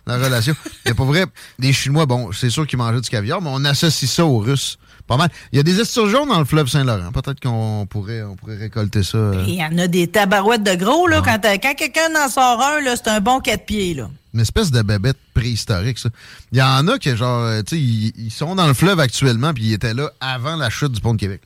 la 0.07 0.17
relation. 0.17 0.55
Et 0.87 0.95
pour 0.95 1.07
vrai, 1.07 1.25
les 1.59 1.73
Chinois, 1.73 2.07
bon, 2.07 2.33
c'est 2.33 2.51
sûr 2.51 2.67
qu'ils 2.67 2.79
mangeaient 2.79 3.01
du 3.01 3.11
caviar, 3.11 3.41
mais 3.41 3.51
on 3.53 3.65
associe 3.65 4.11
ça 4.11 4.25
aux 4.25 4.39
Russes. 4.39 4.79
Pas 5.11 5.17
mal. 5.17 5.29
Il 5.51 5.57
y 5.57 5.59
a 5.59 5.65
des 5.65 5.81
esturgeons 5.81 6.25
dans 6.25 6.39
le 6.39 6.45
fleuve 6.45 6.69
Saint-Laurent. 6.69 7.11
Peut-être 7.11 7.41
qu'on 7.41 7.85
pourrait, 7.91 8.23
on 8.23 8.37
pourrait 8.37 8.57
récolter 8.57 9.03
ça. 9.03 9.19
Euh. 9.19 9.45
Il 9.49 9.55
y 9.55 9.65
en 9.65 9.77
a 9.77 9.89
des 9.89 10.07
tabarouettes 10.07 10.63
de 10.63 10.77
gros, 10.77 11.09
là. 11.09 11.21
Quand, 11.21 11.41
quand 11.43 11.75
quelqu'un 11.75 12.15
en 12.17 12.29
sort 12.29 12.63
un, 12.63 12.81
là, 12.81 12.95
c'est 12.95 13.09
un 13.09 13.21
bon 13.21 13.41
quatre 13.41 13.67
pieds, 13.67 13.95
là. 13.95 14.09
Une 14.33 14.39
espèce 14.39 14.71
de 14.71 14.83
bébête 14.83 15.17
préhistorique, 15.35 15.99
ça. 15.99 16.11
Il 16.53 16.59
y 16.59 16.63
en 16.63 16.87
a 16.87 16.97
qui, 16.97 17.17
genre, 17.17 17.43
euh, 17.43 17.63
tu 17.63 17.77
sais, 17.77 17.83
ils, 17.83 18.31
sont 18.31 18.55
dans 18.55 18.69
le 18.69 18.75
fleuve 18.75 19.01
actuellement, 19.01 19.53
puis 19.53 19.65
ils 19.65 19.73
étaient 19.73 19.95
là 19.95 20.13
avant 20.21 20.55
la 20.55 20.71
chute 20.71 20.93
du 20.93 21.01
pont 21.01 21.15
de 21.15 21.19
Québec. 21.19 21.43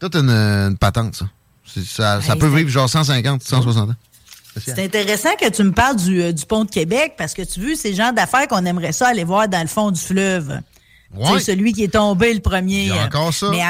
Toute 0.00 0.16
une, 0.16 0.30
une 0.30 0.78
patente, 0.78 1.14
ça. 1.14 1.26
Ça, 2.20 2.36
peut 2.36 2.48
vivre 2.48 2.68
genre 2.68 2.88
150, 2.88 3.42
160 3.42 3.90
ans. 3.90 3.94
C'est 4.56 4.84
intéressant 4.84 5.30
que 5.40 5.48
tu 5.48 5.62
me 5.62 5.70
parles 5.70 5.96
du, 5.96 6.22
euh, 6.22 6.32
du, 6.32 6.44
pont 6.44 6.64
de 6.64 6.70
Québec 6.70 7.14
parce 7.16 7.34
que 7.34 7.42
tu 7.42 7.60
veux, 7.60 7.76
c'est 7.76 7.90
le 7.90 7.96
genre 7.96 8.12
d'affaires 8.12 8.48
qu'on 8.48 8.64
aimerait 8.66 8.92
ça 8.92 9.06
aller 9.08 9.22
voir 9.22 9.48
dans 9.48 9.60
le 9.60 9.68
fond 9.68 9.92
du 9.92 10.00
fleuve. 10.00 10.60
C'est 11.12 11.40
celui 11.40 11.72
qui 11.72 11.84
est 11.84 11.92
tombé 11.92 12.32
le 12.32 12.40
premier. 12.40 12.82
Il 12.82 12.88
y 12.88 12.92
a 12.92 13.04
encore 13.04 13.34
ça. 13.34 13.50
Mais 13.50 13.62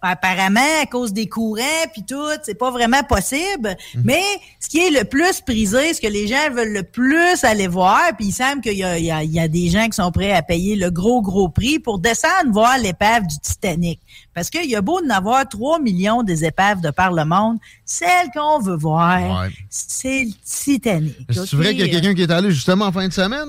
apparemment, 0.00 0.60
à 0.82 0.86
cause 0.86 1.12
des 1.12 1.26
courants 1.26 1.62
puis 1.92 2.04
tout, 2.04 2.30
c'est 2.42 2.54
pas 2.54 2.70
vraiment 2.70 3.02
possible. 3.02 3.76
Mhm. 3.94 4.02
Mais 4.04 4.22
ce 4.60 4.68
qui 4.68 4.78
est 4.78 4.90
le 4.90 5.04
plus 5.04 5.40
prisé, 5.42 5.92
ce 5.92 6.00
que 6.00 6.06
les 6.06 6.26
gens 6.26 6.50
veulent 6.54 6.72
le 6.72 6.82
plus 6.82 7.44
aller 7.44 7.68
voir, 7.68 8.00
puis 8.16 8.28
il 8.28 8.32
semble 8.32 8.62
qu'il 8.62 8.72
y, 8.72 8.78
y 8.78 9.40
a, 9.40 9.48
des 9.48 9.68
gens 9.68 9.86
qui 9.86 9.96
sont 9.96 10.10
prêts 10.10 10.32
à 10.32 10.42
payer 10.42 10.74
le 10.74 10.90
gros, 10.90 11.20
gros 11.20 11.48
prix 11.48 11.78
pour 11.78 11.98
descendre 11.98 12.50
voir 12.52 12.78
l'épave 12.78 13.26
du 13.26 13.38
Titanic. 13.40 14.00
Parce 14.34 14.50
qu'il 14.50 14.68
y 14.68 14.76
a 14.76 14.80
beau 14.80 15.00
d'en 15.02 15.10
avoir 15.10 15.48
3 15.48 15.80
millions 15.80 16.22
des 16.22 16.44
épaves 16.44 16.80
de 16.80 16.90
par 16.90 17.12
le 17.12 17.24
monde, 17.24 17.58
celle 17.84 18.30
qu'on 18.34 18.58
veut 18.58 18.76
voir, 18.76 19.48
c'est 19.68 20.24
le 20.24 20.32
Titanic. 20.44 21.16
C'est 21.30 21.54
vrai 21.54 21.74
qu'il 21.74 21.86
y 21.86 21.88
a 21.88 21.88
quelqu'un 21.88 22.14
qui 22.14 22.22
est 22.22 22.30
allé 22.30 22.50
justement 22.50 22.86
en 22.86 22.92
fin 22.92 23.06
de 23.06 23.12
semaine? 23.12 23.48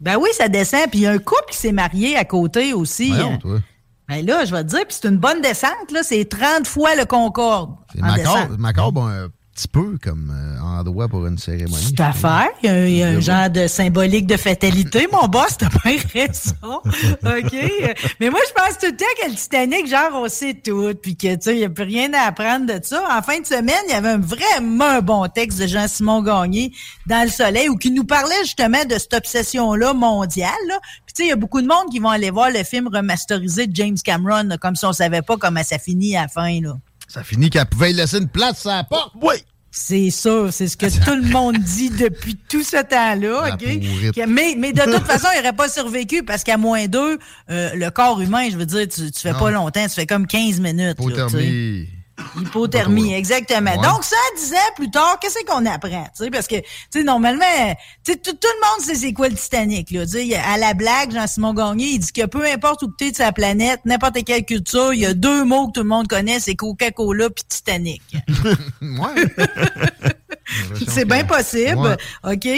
Ben 0.00 0.16
oui, 0.16 0.28
ça 0.32 0.48
descend. 0.48 0.88
Puis 0.90 1.00
il 1.00 1.02
y 1.02 1.06
a 1.06 1.12
un 1.12 1.18
couple 1.18 1.50
qui 1.50 1.56
s'est 1.58 1.72
marié 1.72 2.16
à 2.16 2.24
côté 2.24 2.72
aussi. 2.72 3.08
Voyons, 3.08 3.38
toi. 3.38 3.58
Ben 4.08 4.24
là, 4.24 4.44
je 4.44 4.54
vais 4.54 4.62
te 4.62 4.68
dire, 4.68 4.86
puis 4.86 4.96
c'est 5.00 5.08
une 5.08 5.16
bonne 5.16 5.40
descente, 5.40 5.90
là. 5.92 6.02
C'est 6.04 6.24
30 6.24 6.66
fois 6.66 6.94
le 6.94 7.04
Concorde. 7.06 7.74
C'est 7.92 8.00
Macorde, 8.58 8.94
bon, 8.94 9.08
euh, 9.08 9.26
petit 9.56 9.68
peu 9.68 9.96
comme 10.02 10.30
euh, 10.30 10.60
endroit 10.60 11.08
pour 11.08 11.26
une 11.26 11.38
cérémonie. 11.38 11.94
Tout 11.94 12.02
à 12.02 12.12
fait. 12.12 12.52
Il 12.62 12.96
y 12.96 13.02
a, 13.02 13.08
un 13.08 13.20
genre 13.20 13.48
de 13.48 13.66
symbolique 13.66 14.26
de 14.26 14.36
fatalité. 14.36 15.08
Mon 15.10 15.28
boss, 15.28 15.56
t'as 15.58 15.70
pas 15.70 15.90
raison. 16.12 16.82
OK? 16.84 17.96
Mais 18.20 18.28
moi, 18.28 18.40
je 18.46 18.52
pense 18.52 18.78
tout 18.78 18.86
le 18.86 18.96
temps 18.96 19.04
que 19.22 19.30
le 19.30 19.34
Titanic, 19.34 19.88
genre, 19.88 20.10
on 20.12 20.28
sait 20.28 20.54
tout, 20.54 20.92
puis 21.02 21.16
que, 21.16 21.34
tu 21.34 21.40
sais, 21.40 21.54
il 21.54 21.58
n'y 21.58 21.64
a 21.64 21.70
plus 21.70 21.84
rien 21.84 22.12
à 22.12 22.26
apprendre 22.26 22.66
de 22.66 22.78
ça. 22.84 23.02
En 23.10 23.22
fin 23.22 23.40
de 23.40 23.46
semaine, 23.46 23.82
il 23.88 23.92
y 23.92 23.94
avait 23.94 24.10
un 24.10 24.18
vraiment 24.18 25.00
bon 25.00 25.26
texte 25.28 25.58
de 25.58 25.66
Jean-Simon 25.66 26.22
Gagné 26.22 26.72
dans 27.06 27.24
Le 27.24 27.30
Soleil 27.30 27.70
où 27.70 27.76
qui 27.76 27.90
nous 27.90 28.04
parlait 28.04 28.42
justement 28.42 28.84
de 28.84 28.98
cette 28.98 29.14
obsession-là 29.14 29.94
mondiale. 29.94 30.50
Là. 30.68 30.78
Puis, 31.06 31.14
tu 31.14 31.22
sais, 31.22 31.24
il 31.24 31.30
y 31.30 31.32
a 31.32 31.36
beaucoup 31.36 31.62
de 31.62 31.66
monde 31.66 31.86
qui 31.90 31.98
vont 31.98 32.10
aller 32.10 32.30
voir 32.30 32.50
le 32.50 32.62
film 32.62 32.88
remasterisé 32.88 33.66
de 33.66 33.74
James 33.74 33.96
Cameron, 34.04 34.50
comme 34.60 34.76
si 34.76 34.84
on 34.84 34.92
savait 34.92 35.22
pas 35.22 35.38
comment 35.38 35.62
ça 35.62 35.78
finit 35.78 36.14
à 36.14 36.22
la 36.22 36.28
fin, 36.28 36.60
là. 36.60 36.74
Ça 37.16 37.24
finit 37.24 37.48
qu'elle 37.48 37.64
pouvait 37.64 37.94
laisser 37.94 38.18
une 38.18 38.28
place 38.28 38.66
à 38.66 38.76
la 38.76 38.84
porte. 38.84 39.14
Oui. 39.22 39.36
C'est 39.70 40.10
ça, 40.10 40.50
c'est 40.52 40.68
ce 40.68 40.76
que 40.76 40.86
tout 41.02 41.14
le 41.14 41.30
monde 41.30 41.56
dit 41.56 41.88
depuis 41.88 42.36
tout 42.36 42.62
ce 42.62 42.76
temps-là. 42.82 43.56
Mais, 44.28 44.54
mais 44.58 44.72
de 44.74 44.82
toute 44.82 45.06
façon, 45.06 45.28
il 45.34 45.38
n'aurait 45.38 45.54
pas 45.56 45.68
survécu 45.70 46.22
parce 46.24 46.44
qu'à 46.44 46.58
moins 46.58 46.86
deux, 46.88 47.18
euh, 47.50 47.70
le 47.74 47.90
corps 47.90 48.20
humain, 48.20 48.48
je 48.50 48.56
veux 48.58 48.66
dire, 48.66 48.86
tu, 48.88 49.10
tu 49.10 49.20
fais 49.20 49.32
pas 49.32 49.50
longtemps, 49.50 49.82
tu 49.84 49.94
fais 49.94 50.06
comme 50.06 50.26
15 50.26 50.60
minutes. 50.60 50.98
Hypothermie, 52.36 53.14
exactement. 53.14 53.74
Donc, 53.76 54.02
ça, 54.02 54.16
disait 54.36 54.56
plus 54.74 54.90
tard, 54.90 55.18
qu'est-ce 55.20 55.44
qu'on 55.44 55.66
apprend? 55.66 56.06
Parce 56.32 56.46
que, 56.46 56.56
tu 56.56 56.64
sais, 56.90 57.02
normalement, 57.02 57.44
tout, 58.04 58.14
tout 58.14 58.32
le 58.32 58.60
monde 58.66 58.84
sait 58.84 58.94
c'est 58.94 59.12
quoi 59.12 59.28
le 59.28 59.34
Titanic. 59.34 59.90
Là, 59.90 60.02
à 60.44 60.58
la 60.58 60.74
blague, 60.74 61.12
Jean-Simon 61.12 61.54
Gagné, 61.54 61.86
il 61.86 61.98
dit 61.98 62.12
que 62.12 62.26
peu 62.26 62.44
importe 62.46 62.82
où 62.82 62.92
tu 62.98 63.06
es 63.06 63.10
de 63.10 63.16
sa 63.16 63.32
planète, 63.32 63.80
n'importe 63.84 64.24
quelle 64.24 64.44
culture, 64.44 64.94
il 64.94 65.00
y 65.00 65.06
a 65.06 65.14
deux 65.14 65.44
mots 65.44 65.68
que 65.68 65.72
tout 65.72 65.82
le 65.82 65.88
monde 65.88 66.08
connaît, 66.08 66.40
c'est 66.40 66.54
Coca-Cola 66.54 67.30
puis 67.30 67.44
Titanic. 67.48 68.02
ouais. 68.80 70.14
C'est 70.88 71.04
bien 71.04 71.24
possible. 71.24 71.96
OK. 72.24 72.48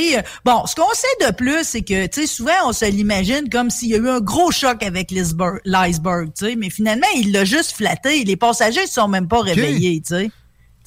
Bon, 0.44 0.66
ce 0.66 0.74
qu'on 0.74 0.92
sait 0.94 1.26
de 1.28 1.34
plus, 1.34 1.64
c'est 1.64 1.82
que, 1.82 2.06
tu 2.06 2.20
sais, 2.20 2.26
souvent, 2.26 2.52
on 2.66 2.72
se 2.72 2.84
l'imagine 2.84 3.48
comme 3.50 3.70
s'il 3.70 3.88
y 3.90 3.94
a 3.94 3.98
eu 3.98 4.08
un 4.08 4.20
gros 4.20 4.50
choc 4.50 4.82
avec 4.82 5.10
l'iceberg, 5.10 6.28
tu 6.36 6.46
sais, 6.46 6.56
mais 6.56 6.70
finalement, 6.70 7.06
il 7.16 7.32
l'a 7.32 7.44
juste 7.44 7.72
flatté. 7.72 8.24
Les 8.24 8.36
passagers 8.36 8.82
ne 8.82 8.86
sont 8.86 9.08
même 9.08 9.28
pas 9.28 9.40
réveillés, 9.40 10.00
tu 10.00 10.14
sais. 10.14 10.30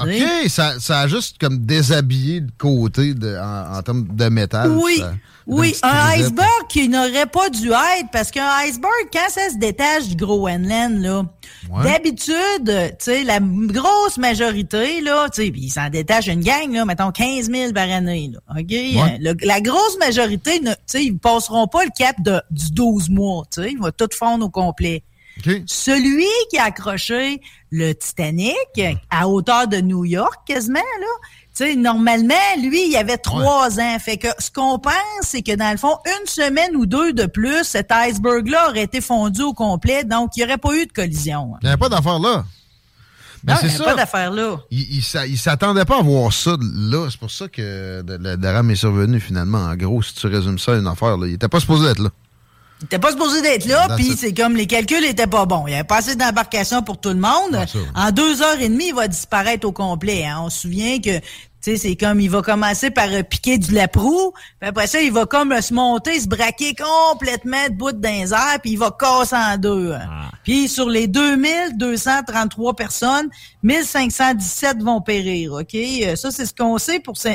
OK, 0.04 0.50
ça, 0.50 0.80
ça, 0.80 1.02
a 1.02 1.08
juste 1.08 1.38
comme 1.40 1.60
déshabillé 1.60 2.42
le 2.42 2.48
côté 2.58 3.14
de, 3.14 3.38
en, 3.38 3.82
termes 3.82 4.08
de 4.08 4.30
métal. 4.30 4.72
Oui. 4.72 5.02
oui, 5.48 5.76
un 5.84 6.10
iceberg 6.12 6.68
qui 6.70 6.90
n'aurait 6.90 7.26
pas 7.26 7.50
dû 7.50 7.68
être, 7.68 8.10
parce 8.12 8.32
qu'un 8.32 8.50
iceberg, 8.64 8.92
quand 9.12 9.30
ça 9.30 9.50
se 9.50 9.58
détache 9.58 10.08
du 10.08 10.16
Groenland, 10.16 11.00
là, 11.02 11.24
d'habitude, 11.84 12.96
tu 13.00 13.06
sais, 13.06 13.24
la 13.24 13.40
grosse 13.42 14.18
majorité, 14.18 15.02
là, 15.02 15.28
tu 15.30 15.44
sais, 15.44 15.48
il 15.54 15.70
s'en 15.70 15.90
détache 15.90 16.28
une 16.28 16.44
gang, 16.44 16.72
là, 16.72 16.86
mettons 16.86 17.12
15 17.12 17.50
000 17.50 17.74
par 17.74 17.90
année, 17.90 18.32
là, 18.34 18.40
OK? 18.60 19.42
la 19.44 19.62
grosse 19.62 19.98
majorité, 20.00 20.60
tu 20.60 20.72
sais, 20.86 21.04
ils 21.04 21.18
passeront 21.18 21.68
pas 21.68 21.84
le 21.84 21.92
cap 21.98 22.16
de, 22.22 22.42
du 22.52 22.72
12 22.72 23.10
mois, 23.10 23.44
tu 23.52 23.62
sais, 23.62 23.72
ils 23.72 23.80
vont 23.80 23.92
tout 23.96 24.10
fondre 24.14 24.46
au 24.46 24.50
complet. 24.50 25.04
Celui 25.66 26.28
qui 26.50 26.58
a 26.58 26.66
accroché 26.66 27.42
le 27.72 27.94
Titanic 27.94 28.82
à 29.10 29.28
hauteur 29.28 29.68
de 29.68 29.78
New 29.78 30.04
York, 30.06 30.42
quasiment, 30.46 30.80
là, 30.80 31.08
tu 31.56 31.66
sais, 31.66 31.76
normalement, 31.76 32.34
lui, 32.62 32.90
il 32.90 32.96
avait 32.96 33.18
trois 33.18 33.80
ans. 33.80 33.98
Fait 34.00 34.18
que 34.18 34.28
ce 34.40 34.50
qu'on 34.52 34.80
pense, 34.80 34.94
c'est 35.24 35.42
que 35.42 35.56
dans 35.56 35.72
le 35.72 35.78
fond, 35.78 35.98
une 36.06 36.28
semaine 36.28 36.76
ou 36.76 36.86
deux 36.86 37.12
de 37.14 37.26
plus, 37.26 37.64
cet 37.64 37.92
iceberg-là 37.92 38.70
aurait 38.70 38.84
été 38.84 39.02
fondu 39.02 39.42
au 39.42 39.54
complet, 39.54 40.04
donc 40.04 40.32
il 40.36 40.40
n'y 40.40 40.46
aurait 40.46 40.58
pas 40.58 40.74
eu 40.76 40.86
de 40.86 40.92
collision. 40.92 41.54
Il 41.62 41.66
n'y 41.66 41.70
avait 41.70 41.80
pas 41.80 41.90
d'affaire 41.90 42.20
là. 42.20 42.46
Mais 43.44 43.54
il 43.62 43.68
n'y 43.68 43.74
avait 43.74 43.84
pas 43.84 43.96
d'affaire 43.96 44.32
là. 44.32 44.60
Il, 44.70 44.98
il, 44.98 45.38
s'attendait 45.38 45.84
pas 45.84 46.00
à 46.00 46.02
voir 46.04 46.32
ça 46.32 46.56
là. 46.62 47.08
C'est 47.10 47.20
pour 47.20 47.32
ça 47.32 47.48
que 47.48 48.04
le 48.08 48.36
drame 48.38 48.70
est 48.72 48.76
survenu 48.76 49.20
finalement. 49.20 49.58
En 49.66 49.76
gros, 49.76 50.02
si 50.02 50.14
tu 50.14 50.28
résumes 50.28 50.60
ça 50.60 50.74
à 50.74 50.78
une 50.78 50.88
affaire, 50.88 51.18
là, 51.18 51.26
il 51.26 51.34
n'était 51.34 51.50
pas 51.50 51.60
supposé 51.60 51.88
être 51.90 52.00
là. 52.00 52.10
Il 52.82 52.86
était 52.86 53.00
pas 53.00 53.12
supposé 53.12 53.42
d'être 53.42 53.66
là, 53.66 53.96
puis 53.96 54.16
c'est 54.18 54.34
comme 54.34 54.56
les 54.56 54.66
calculs 54.66 55.06
étaient 55.06 55.28
pas 55.28 55.46
bons. 55.46 55.66
Il 55.68 55.72
y 55.72 55.76
avait 55.76 55.84
pas 55.84 55.98
assez 55.98 56.16
d'embarcation 56.16 56.82
pour 56.82 57.00
tout 57.00 57.10
le 57.10 57.16
monde. 57.16 57.58
En 57.96 58.12
deux 58.12 58.42
heures 58.42 58.60
et 58.60 58.70
demie, 58.70 58.88
il 58.88 58.96
va 58.96 59.08
disparaître 59.08 59.68
au 59.68 59.72
complet. 59.72 60.26
Hein. 60.26 60.42
On 60.46 60.50
se 60.50 60.62
souvient 60.62 61.00
que 61.00 61.20
tu 61.64 61.72
sais, 61.72 61.78
c'est 61.78 61.96
comme, 61.96 62.20
il 62.20 62.30
va 62.30 62.42
commencer 62.42 62.90
par 62.90 63.08
euh, 63.12 63.22
piquer 63.22 63.60
du 63.60 63.72
laprou, 63.74 64.34
puis 64.60 64.70
après 64.70 64.88
ça, 64.88 65.00
il 65.00 65.12
va 65.12 65.28
comme 65.28 65.62
se 65.62 65.74
monter, 65.74 66.20
se 66.20 66.28
braquer 66.28 66.74
complètement 66.74 67.68
de 67.70 67.74
bout 67.74 67.92
d'un 67.92 68.26
air, 68.26 68.58
puis 68.62 68.72
il 68.72 68.80
va 68.80 68.90
casser 68.90 69.36
en 69.36 69.58
deux. 69.58 69.94
Ah. 69.94 70.32
Puis 70.44 70.68
sur 70.68 70.90
les 70.90 71.08
2233 71.08 72.76
personnes, 72.76 73.30
1517 73.62 74.82
vont 74.82 75.02
périr, 75.02 75.54
OK? 75.54 75.76
Euh, 75.76 76.16
ça, 76.16 76.32
c'est 76.32 76.48
ce 76.48 76.54
qu'on 76.54 76.80
sait 76.80 77.00
pour... 77.00 77.16
Ce, 77.18 77.30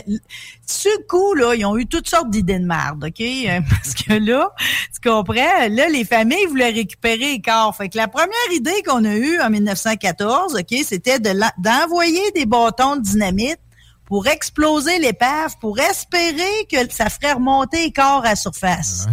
ce 0.66 0.88
coup, 1.06 1.34
là, 1.34 1.54
ils 1.54 1.64
ont 1.64 1.76
eu 1.76 1.86
toutes 1.86 2.08
sortes 2.08 2.28
d'idées 2.30 2.58
de 2.58 2.66
merde, 2.66 3.04
OK? 3.04 3.20
Euh, 3.20 3.60
parce 3.70 3.94
que 3.94 4.14
là, 4.14 4.52
tu 4.92 5.08
comprends? 5.08 5.68
Là, 5.70 5.88
les 5.88 6.04
familles 6.04 6.46
voulaient 6.48 6.70
récupérer 6.70 7.34
les 7.34 7.40
corps. 7.40 7.76
Fait 7.76 7.88
que 7.88 7.96
la 7.96 8.08
première 8.08 8.52
idée 8.52 8.82
qu'on 8.84 9.04
a 9.04 9.14
eue 9.14 9.40
en 9.40 9.50
1914, 9.50 10.56
OK, 10.56 10.78
c'était 10.84 11.20
d'envoyer 11.20 12.32
des 12.34 12.46
bâtons 12.46 12.96
de 12.96 13.02
dynamite 13.02 13.58
pour 14.06 14.26
exploser 14.28 14.98
l'épave, 14.98 15.56
pour 15.60 15.78
espérer 15.78 16.66
que 16.70 16.90
ça 16.90 17.10
ferait 17.10 17.34
remonter 17.34 17.86
les 17.86 17.92
corps 17.92 18.24
à 18.24 18.36
surface. 18.36 19.06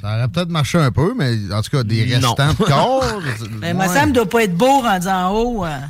Ça 0.00 0.16
aurait 0.16 0.28
peut-être 0.28 0.48
marché 0.48 0.78
un 0.78 0.90
peu, 0.90 1.14
mais 1.16 1.36
en 1.52 1.62
tout 1.62 1.70
cas, 1.70 1.84
des 1.84 2.02
restants 2.02 2.52
de 2.52 2.64
corps. 2.64 3.04
mais 3.60 3.72
moi, 3.74 3.86
ça 3.86 4.04
ne 4.04 4.12
doit 4.12 4.28
pas 4.28 4.42
être 4.42 4.56
beau 4.56 4.80
rendu 4.80 5.06
en 5.06 5.30
haut. 5.30 5.64
Hein. 5.64 5.82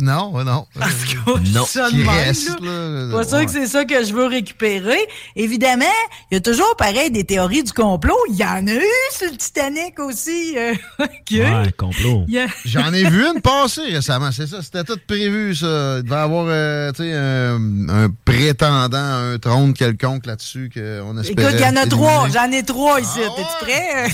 Non, 0.00 0.44
non. 0.44 0.66
Parce 0.78 1.04
que 1.04 1.52
non. 1.52 1.64
Ça 1.66 1.88
Qui 1.90 2.02
reste, 2.02 2.60
là. 2.60 3.08
Pas 3.12 3.24
sûr 3.24 3.44
que 3.44 3.50
c'est 3.50 3.66
ça 3.66 3.84
que 3.84 4.04
je 4.04 4.12
veux 4.12 4.26
récupérer. 4.26 4.98
Évidemment, 5.36 5.84
il 6.30 6.34
y 6.34 6.36
a 6.38 6.40
toujours 6.40 6.74
pareil 6.76 7.10
des 7.10 7.24
théories 7.24 7.62
du 7.62 7.72
complot. 7.72 8.16
Il 8.30 8.36
y 8.36 8.44
en 8.44 8.66
a 8.66 8.72
eu 8.72 9.10
sur 9.10 9.30
le 9.30 9.36
Titanic 9.36 9.98
aussi. 9.98 10.54
Euh, 10.56 10.74
ouais, 11.30 11.72
complot. 11.76 12.26
J'en 12.64 12.92
ai 12.92 13.04
vu 13.04 13.24
une 13.24 13.40
passer 13.40 13.82
récemment, 13.82 14.30
c'est 14.32 14.46
ça. 14.46 14.62
C'était 14.62 14.84
tout 14.84 14.98
prévu, 15.06 15.54
ça. 15.54 15.98
Il 15.98 16.04
devait 16.04 16.14
y 16.14 16.18
avoir 16.18 16.46
euh, 16.48 16.92
un, 16.98 17.88
un, 17.88 18.08
prétendant 18.24 18.96
un 18.98 19.38
trône 19.38 19.74
quelconque 19.74 20.26
là-dessus 20.26 20.70
qu'on 20.72 21.18
espérait. 21.18 21.50
Écoute, 21.50 21.60
il 21.60 21.66
y 21.66 21.68
en 21.68 21.76
a 21.76 21.86
trois. 21.86 22.28
J'en 22.32 22.50
ai 22.50 22.62
trois 22.62 23.00
ici. 23.00 23.20
Ah 23.24 23.42
prêt? 23.60 24.06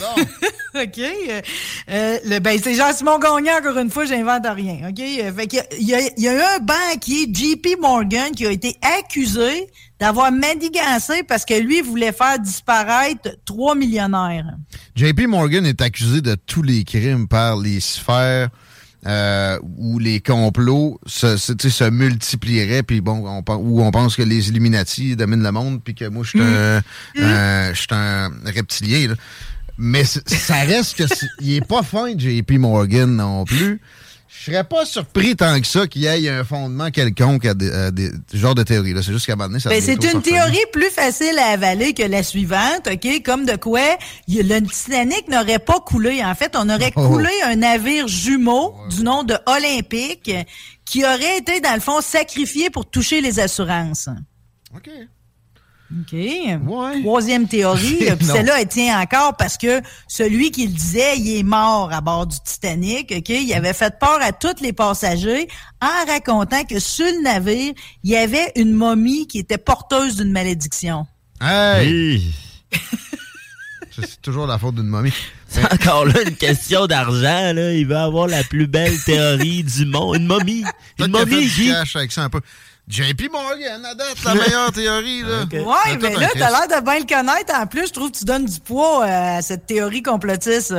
OK. 0.82 1.00
Euh, 1.90 2.18
le, 2.25 2.38
ben, 2.38 2.58
c'est 2.62 2.75
Jean-Simon 2.75 3.18
Gagnon, 3.18 3.52
encore 3.58 3.78
une 3.78 3.90
fois, 3.90 4.04
j'invente 4.04 4.47
rien. 4.47 4.88
OK? 4.88 4.99
Fait 4.99 5.52
il, 5.52 5.62
y 5.78 5.94
a, 5.94 6.00
il 6.16 6.22
y 6.22 6.28
a 6.28 6.34
eu 6.34 6.40
un 6.40 6.58
banquier, 6.60 7.28
JP 7.32 7.80
Morgan, 7.80 8.32
qui 8.32 8.46
a 8.46 8.50
été 8.50 8.76
accusé 8.98 9.68
d'avoir 10.00 10.30
manigancé 10.30 11.22
parce 11.26 11.44
que 11.44 11.54
lui 11.54 11.80
voulait 11.80 12.12
faire 12.12 12.38
disparaître 12.38 13.30
trois 13.44 13.75
millionnaires. 13.75 14.46
JP 14.94 15.26
Morgan 15.28 15.66
est 15.66 15.82
accusé 15.82 16.20
de 16.20 16.34
tous 16.34 16.62
les 16.62 16.84
crimes 16.84 17.26
par 17.26 17.56
les 17.56 17.80
sphères 17.80 18.50
euh, 19.06 19.58
où 19.76 19.98
les 19.98 20.20
complots 20.20 21.00
se, 21.06 21.37
se, 21.37 21.90
multiplieraient, 21.90 22.82
puis 22.82 23.00
bon, 23.00 23.25
on, 23.26 23.56
où 23.56 23.82
on 23.82 23.90
pense 23.90 24.16
que 24.16 24.22
les 24.22 24.48
Illuminati 24.48 25.14
dominent 25.14 25.44
le 25.44 25.52
monde, 25.52 25.82
puis 25.82 25.94
que 25.94 26.06
moi, 26.08 26.25
je 26.25 26.30
suis 26.30 26.40
un, 26.40 26.80
mm. 27.14 27.20
mm. 27.20 27.92
un 27.92 28.30
reptilien. 28.44 29.14
Mais 29.78 30.02
ça 30.04 30.56
reste 30.56 30.96
que 30.96 31.04
il 31.40 31.54
est 31.54 31.66
pas 31.66 31.84
fin, 31.84 32.18
JP 32.18 32.50
Morgan 32.58 33.14
non 33.14 33.44
plus. 33.44 33.80
Je 34.28 34.50
serais 34.50 34.64
pas 34.64 34.85
surpris 34.85 35.35
tant 35.37 35.58
que 35.58 35.66
ça 35.66 35.87
qu'il 35.87 36.02
y 36.02 36.06
ait 36.06 36.28
un 36.28 36.44
fondement 36.44 36.90
quelconque 36.90 37.47
à 37.47 37.54
des, 37.54 38.11
genres 38.35 38.54
de 38.54 38.62
théorie. 38.62 38.92
C'est 39.02 39.12
juste 39.12 39.26
qu'à 39.26 39.32
un 39.32 39.37
moment 39.37 39.49
donné, 39.49 39.61
ça 39.61 39.70
ben, 39.70 39.80
C'est 39.80 40.04
une 40.04 40.20
théorie 40.20 40.64
plus 40.73 40.90
facile 40.90 41.38
à 41.38 41.52
avaler 41.52 41.94
que 41.94 42.02
la 42.02 42.23
suivante, 42.23 42.88
OK? 42.92 43.23
Comme 43.25 43.47
de 43.47 43.56
quoi 43.56 43.97
le 44.28 44.61
Titanic 44.61 45.28
n'aurait 45.28 45.58
pas 45.58 45.80
coulé. 45.80 46.23
En 46.23 46.35
fait, 46.35 46.54
on 46.56 46.68
aurait 46.68 46.92
oh. 46.97 47.08
coulé 47.08 47.30
un 47.44 47.56
navire 47.56 48.06
jumeau 48.06 48.75
du 48.90 49.02
nom 49.02 49.25
de 49.25 49.35
Olympique 49.47 50.30
qui 50.85 51.04
aurait 51.04 51.38
été, 51.38 51.61
dans 51.61 51.75
le 51.75 51.80
fond, 51.80 52.00
sacrifié 52.00 52.70
pour 52.70 52.88
toucher 52.88 53.20
les 53.20 53.40
assurances. 53.40 54.08
OK. 54.75 54.90
OK. 55.90 56.16
Troisième 57.02 57.49
théorie. 57.49 57.99
Puis 58.18 58.26
celle-là, 58.26 58.61
elle 58.61 58.68
tient 58.68 59.00
encore 59.00 59.37
parce 59.37 59.57
que 59.57 59.80
celui 60.07 60.50
qui 60.50 60.66
le 60.66 60.73
disait, 60.73 61.18
il 61.18 61.38
est 61.38 61.42
mort 61.42 61.90
à 61.92 62.00
bord 62.00 62.26
du 62.26 62.37
Titanic. 62.45 63.12
OK? 63.16 63.28
Il 63.30 63.52
avait 63.54 63.73
fait 63.73 63.99
peur 63.99 64.18
à 64.21 64.33
tous 64.33 64.61
les 64.61 64.73
passagers 64.73 65.49
en 65.80 66.07
racontant 66.07 66.64
que 66.64 66.78
sur 66.78 67.07
le 67.07 67.23
navire, 67.23 67.73
il 68.04 68.11
y 68.11 68.16
avait 68.16 68.52
une 68.57 68.73
momie 68.73 69.26
qui 69.26 69.38
était 69.38 69.59
porteuse 69.59 70.16
d'une 70.16 70.33
malédiction. 70.33 71.07
Hey! 71.40 72.35
C'est 73.90 74.23
toujours 74.23 74.47
la 74.47 74.59
faute 74.59 74.76
d'une 74.76 74.87
momie. 74.87 75.12
C'est 75.49 75.64
encore 75.73 76.04
là 76.04 76.23
une 76.23 76.37
question 76.37 76.87
d'argent. 76.87 77.52
Là. 77.52 77.73
Il 77.73 77.87
va 77.87 78.04
avoir 78.04 78.28
la 78.28 78.45
plus 78.45 78.66
belle 78.66 78.97
théorie 79.02 79.64
du 79.64 79.87
monde. 79.87 80.16
Une 80.16 80.26
momie. 80.26 80.62
Une 80.99 81.09
momie 81.09 81.49
qui... 81.49 81.73
avec 81.73 82.12
ça 82.12 82.23
un 82.23 82.30
peu. 82.30 82.40
JP 82.88 83.30
Morgan, 83.30 83.85
à 83.85 83.95
date, 83.95 84.25
la 84.25 84.35
meilleure 84.35 84.73
théorie. 84.73 85.23
Là. 85.23 85.45
Ouais, 85.52 85.99
mais 86.00 86.14
là, 86.14 86.28
t'as 86.33 86.50
l'air 86.50 86.80
de 86.80 86.85
bien 86.85 87.00
le 87.00 87.07
connaître. 87.07 87.54
En 87.54 87.66
plus, 87.66 87.88
je 87.88 87.92
trouve 87.92 88.11
que 88.11 88.16
tu 88.16 88.25
donnes 88.25 88.47
du 88.47 88.61
poids 88.61 89.04
à 89.04 89.42
cette 89.42 89.66
théorie 89.66 90.02
complotiste. 90.02 90.75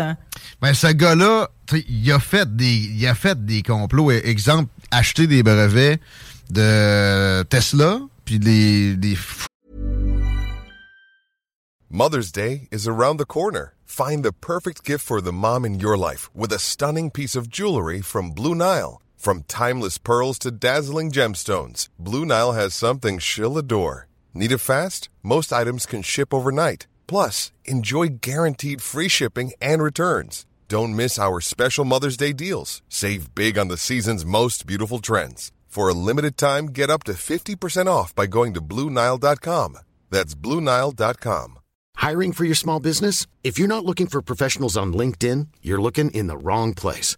Ben, 0.62 0.74
ce 0.74 0.88
gars-là, 0.88 1.50
il 1.88 2.12
a 2.12 2.20
fait 2.20 2.56
des 2.56 2.66
il 2.66 3.08
a 3.08 3.13
fait 3.13 3.46
des 3.46 3.62
complots. 3.62 4.12
Exemple, 4.12 4.72
acheter 4.89 5.28
des 5.28 5.44
brevets 5.44 6.00
de 6.50 7.44
Tesla, 7.44 8.00
puis 8.25 8.39
les, 8.39 8.96
les 8.96 9.18
Mother's 11.92 12.32
Day 12.32 12.68
is 12.72 12.88
around 12.88 13.18
the 13.18 13.25
corner. 13.25 13.74
Find 13.86 14.24
the 14.24 14.32
perfect 14.32 14.84
gift 14.84 15.06
for 15.06 15.22
the 15.22 15.32
mom 15.32 15.63
in 15.63 15.80
your 15.80 15.98
life 15.98 16.30
with 16.36 16.51
a 16.51 16.60
stunning 16.60 17.12
piece 17.12 17.36
of 17.36 17.50
jewelry 17.50 18.01
from 18.01 18.32
Blue 18.32 18.56
Nile. 18.56 19.01
From 19.20 19.44
timeless 19.50 19.98
pearls 19.98 20.40
to 20.40 20.50
dazzling 20.50 21.12
gemstones, 21.12 21.90
Blue 22.00 22.24
Nile 22.24 22.54
has 22.54 22.74
something 22.74 23.20
she'll 23.20 23.58
adore. 23.58 24.08
Need 24.34 24.54
it 24.54 24.60
fast? 24.60 25.10
Most 25.22 25.52
items 25.52 25.86
can 25.86 26.04
ship 26.04 26.34
overnight. 26.34 26.88
Plus, 27.06 27.52
enjoy 27.66 28.20
guaranteed 28.22 28.82
free 28.82 29.10
shipping 29.10 29.52
and 29.62 29.84
returns. 29.84 30.46
Don't 30.70 30.96
miss 30.96 31.20
our 31.20 31.42
special 31.42 31.84
Mother's 31.84 32.16
Day 32.16 32.32
deals. 32.32 32.82
Save 32.88 33.36
big 33.36 33.58
on 33.58 33.68
the 33.68 33.76
season's 33.76 34.24
most 34.26 34.66
beautiful 34.66 35.00
trends. 35.00 35.52
For 35.68 35.90
a 35.90 36.00
limited 36.08 36.38
time, 36.38 36.68
get 36.68 36.90
up 36.90 37.04
to 37.04 37.12
50% 37.12 37.88
off 37.88 38.16
by 38.16 38.26
going 38.26 38.54
to 38.54 38.62
Bluenile.com. 38.62 39.80
That's 40.10 40.34
Bluenile.com. 40.34 41.60
Hiring 41.98 42.32
for 42.32 42.46
your 42.46 42.56
small 42.56 42.80
business? 42.80 43.28
If 43.44 43.60
you're 43.60 43.68
not 43.68 43.84
looking 43.84 44.08
for 44.08 44.22
professionals 44.22 44.78
on 44.78 44.94
LinkedIn, 44.94 45.48
you're 45.62 45.82
looking 45.82 46.10
in 46.12 46.28
the 46.28 46.38
wrong 46.38 46.74
place. 46.74 47.18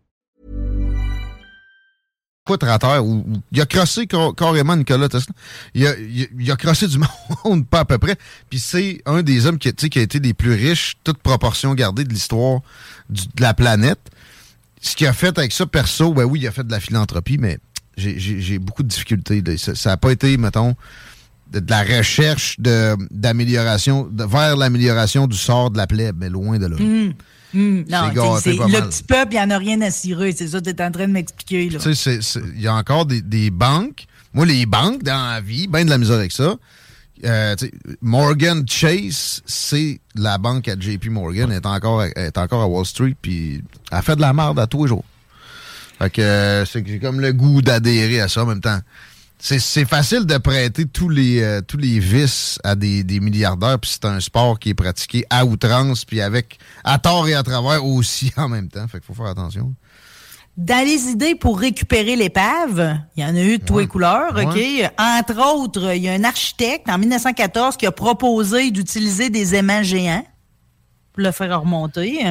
Il 2.49 3.61
a 3.61 3.65
crossé 3.65 4.07
carrément 4.07 4.75
Nicolas 4.75 5.09
Tesla. 5.09 5.33
Il 5.73 6.51
a, 6.51 6.55
crossé 6.55 6.87
du 6.87 6.97
monde, 7.45 7.67
pas 7.67 7.81
à 7.81 7.85
peu 7.85 7.97
près. 7.97 8.15
Puis 8.49 8.59
c'est 8.59 9.01
un 9.05 9.21
des 9.21 9.45
hommes 9.45 9.57
qui, 9.57 9.67
a 9.67 10.01
été 10.01 10.19
les 10.19 10.33
plus 10.33 10.53
riches, 10.53 10.97
toute 11.03 11.19
proportion 11.19 11.73
gardée 11.75 12.03
de 12.03 12.13
l'histoire 12.13 12.61
de 13.09 13.41
la 13.41 13.53
planète 13.53 13.99
ce 14.81 14.95
qu'il 14.95 15.07
a 15.07 15.13
fait 15.13 15.37
avec 15.37 15.53
ça, 15.53 15.65
perso, 15.65 16.13
ben 16.13 16.25
oui, 16.25 16.39
il 16.41 16.47
a 16.47 16.51
fait 16.51 16.65
de 16.65 16.71
la 16.71 16.79
philanthropie, 16.79 17.37
mais 17.37 17.59
j'ai 17.95 18.57
beaucoup 18.57 18.83
de 18.83 18.87
difficultés. 18.87 19.43
Ça 19.57 19.91
n'a 19.91 19.97
pas 19.97 20.11
été, 20.11 20.35
mettons, 20.37 20.75
de, 21.51 21.61
la 21.69 21.83
recherche 21.83 22.59
d'amélioration, 22.59 24.09
vers 24.11 24.57
l'amélioration 24.57 25.27
du 25.27 25.37
sort 25.37 25.69
de 25.69 25.77
la 25.77 25.85
plèbe, 25.85 26.17
mais 26.19 26.29
loin 26.29 26.57
de 26.57 26.65
là. 26.65 26.77
Mmh. 26.77 27.13
Mmh. 27.53 27.83
Non, 27.89 28.07
le 28.07 28.87
petit 28.87 29.03
peuple, 29.03 29.33
il 29.33 29.35
n'y 29.35 29.41
en 29.41 29.49
a 29.49 29.57
rien 29.57 29.81
à 29.81 29.91
cirer. 29.91 30.31
C'est 30.31 30.47
ça 30.47 30.59
que 30.59 30.65
tu 30.65 30.69
es 30.69 30.81
en 30.81 30.91
train 30.91 31.07
de 31.07 31.13
m'expliquer. 31.13 31.65
Il 31.65 32.61
y 32.61 32.67
a 32.67 32.75
encore 32.75 33.05
des, 33.05 33.21
des, 33.21 33.49
banques. 33.49 34.05
Moi, 34.33 34.45
les 34.45 34.65
banques, 34.65 35.03
dans 35.03 35.31
la 35.31 35.41
vie, 35.41 35.67
ben 35.67 35.85
de 35.85 35.89
la 35.89 35.97
misère 35.97 36.15
avec 36.15 36.31
ça. 36.31 36.55
Euh, 37.23 37.55
Morgan 38.01 38.63
Chase, 38.67 39.41
c'est 39.45 39.99
la 40.15 40.37
banque 40.37 40.67
à 40.67 40.75
JP 40.79 41.09
Morgan, 41.09 41.51
est 41.51 41.65
encore, 41.65 42.03
est 42.03 42.37
encore 42.37 42.61
à 42.61 42.67
Wall 42.67 42.85
Street, 42.85 43.15
puis 43.21 43.63
elle 43.91 44.01
fait 44.01 44.15
de 44.15 44.21
la 44.21 44.33
merde 44.33 44.59
à 44.59 44.67
tous 44.67 44.83
les 44.85 44.89
jours. 44.89 45.05
Fait 45.99 46.09
que 46.09 46.21
euh, 46.21 46.65
c'est 46.65 46.83
comme 46.99 47.19
le 47.19 47.31
goût 47.31 47.61
d'adhérer 47.61 48.21
à 48.21 48.27
ça 48.27 48.43
en 48.43 48.47
même 48.47 48.61
temps. 48.61 48.79
C'est 49.43 49.85
facile 49.85 50.25
de 50.25 50.37
prêter 50.37 50.85
tous 50.85 51.09
les 51.09 51.41
euh, 51.41 51.61
tous 51.61 51.77
les 51.77 51.99
vices 51.99 52.59
à 52.63 52.75
des, 52.75 53.03
des 53.03 53.19
milliardaires, 53.19 53.79
puis 53.79 53.89
c'est 53.91 54.05
un 54.05 54.19
sport 54.19 54.59
qui 54.59 54.69
est 54.69 54.73
pratiqué 54.75 55.25
à 55.31 55.45
outrance, 55.45 56.05
puis 56.05 56.21
avec 56.21 56.59
à 56.83 56.99
tort 56.99 57.27
et 57.27 57.33
à 57.33 57.41
travers 57.41 57.83
aussi 57.83 58.31
en 58.37 58.47
même 58.47 58.69
temps. 58.69 58.87
Fait 58.87 58.99
qu'il 58.99 59.07
faut 59.07 59.15
faire 59.15 59.31
attention. 59.31 59.73
Dans 60.57 60.85
les 60.85 61.09
idées 61.09 61.33
pour 61.33 61.59
récupérer 61.59 62.15
l'épave, 62.15 62.99
il 63.15 63.23
y 63.23 63.25
en 63.25 63.35
a 63.35 63.41
eu 63.41 63.57
de 63.57 63.63
tous 63.63 63.79
les 63.79 63.87
couleurs, 63.87 64.35
OK? 64.35 64.59
Entre 64.99 65.55
autres, 65.55 65.95
il 65.95 66.03
y 66.03 66.09
a 66.09 66.13
un 66.13 66.23
architecte 66.23 66.89
en 66.89 66.99
1914 66.99 67.77
qui 67.77 67.87
a 67.87 67.91
proposé 67.91 68.69
d'utiliser 68.69 69.29
des 69.29 69.55
aimants 69.55 69.81
géants 69.81 70.25
pour 71.21 71.27
le 71.27 71.31
faire 71.31 71.61
remonter. 71.61 72.25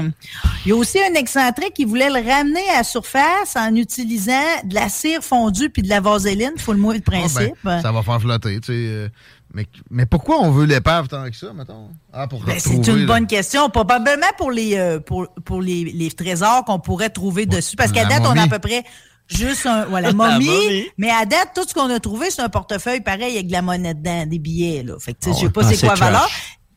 Il 0.65 0.69
y 0.69 0.73
a 0.73 0.77
aussi 0.77 0.99
un 1.01 1.15
excentrique 1.15 1.75
qui 1.75 1.85
voulait 1.85 2.09
le 2.09 2.27
ramener 2.27 2.69
à 2.75 2.79
la 2.79 2.85
surface 2.85 3.57
en 3.57 3.75
utilisant 3.75 4.33
de 4.65 4.75
la 4.75 4.89
cire 4.89 5.23
fondue 5.23 5.71
puis 5.71 5.83
de 5.83 5.89
la 5.89 6.01
vaseline, 6.01 6.53
faut 6.59 6.73
le 6.73 6.79
mot 6.79 6.93
de 6.93 6.99
ah, 6.99 7.11
ben, 7.11 7.21
principe. 7.21 7.55
ça 7.63 7.93
va 7.93 8.03
faire 8.03 8.21
flotter, 8.21 8.61
tu 8.61 8.67
sais. 8.67 8.73
Euh, 8.73 9.09
mais, 9.53 9.67
mais 9.91 10.07
pourquoi 10.07 10.41
on 10.41 10.51
veut 10.51 10.65
l'épave 10.65 11.09
tant 11.09 11.29
que 11.29 11.37
ça, 11.37 11.53
mettons? 11.53 11.89
Ah, 12.13 12.29
pour 12.29 12.43
ben, 12.45 12.57
C'est 12.59 12.87
une 12.87 13.07
bonne 13.07 13.27
question. 13.27 13.69
Probablement 13.69 14.29
pour 14.39 14.53
les, 14.53 14.77
euh, 14.77 15.01
pour, 15.01 15.27
pour 15.45 15.61
les, 15.61 15.85
les 15.85 16.11
trésors 16.11 16.65
qu'on 16.65 16.79
pourrait 16.79 17.11
trouver 17.11 17.47
dessus. 17.47 17.75
Parce 17.75 17.91
qu'à 17.91 18.05
date, 18.05 18.23
on 18.25 18.37
a 18.37 18.43
à 18.43 18.49
peu 18.49 18.61
près 18.61 18.85
juste 19.27 19.67
un, 19.67 19.87
voilà, 19.87 20.13
momie, 20.15 20.87
Mais 20.99 21.11
à 21.11 21.27
date, 21.27 21.51
tout 21.55 21.67
ce 21.67 21.75
qu'on 21.75 21.91
a 21.91 21.99
trouvé, 21.99 22.31
c'est 22.31 22.43
un 22.43 22.49
portefeuille 22.49 23.01
pareil 23.01 23.35
avec 23.35 23.49
de 23.49 23.53
la 23.53 23.63
monnaie 23.63 23.95
dedans, 23.95 24.25
des 24.27 24.39
billets, 24.39 24.85
là. 24.85 24.95
Fait 25.01 25.15
que, 25.15 25.19
je 25.27 25.33
sais 25.33 25.47
ah 25.47 25.51
pas 25.51 25.65
c'est 25.65 25.79
quoi 25.81 25.97
la 25.97 26.07
valeur. 26.07 26.31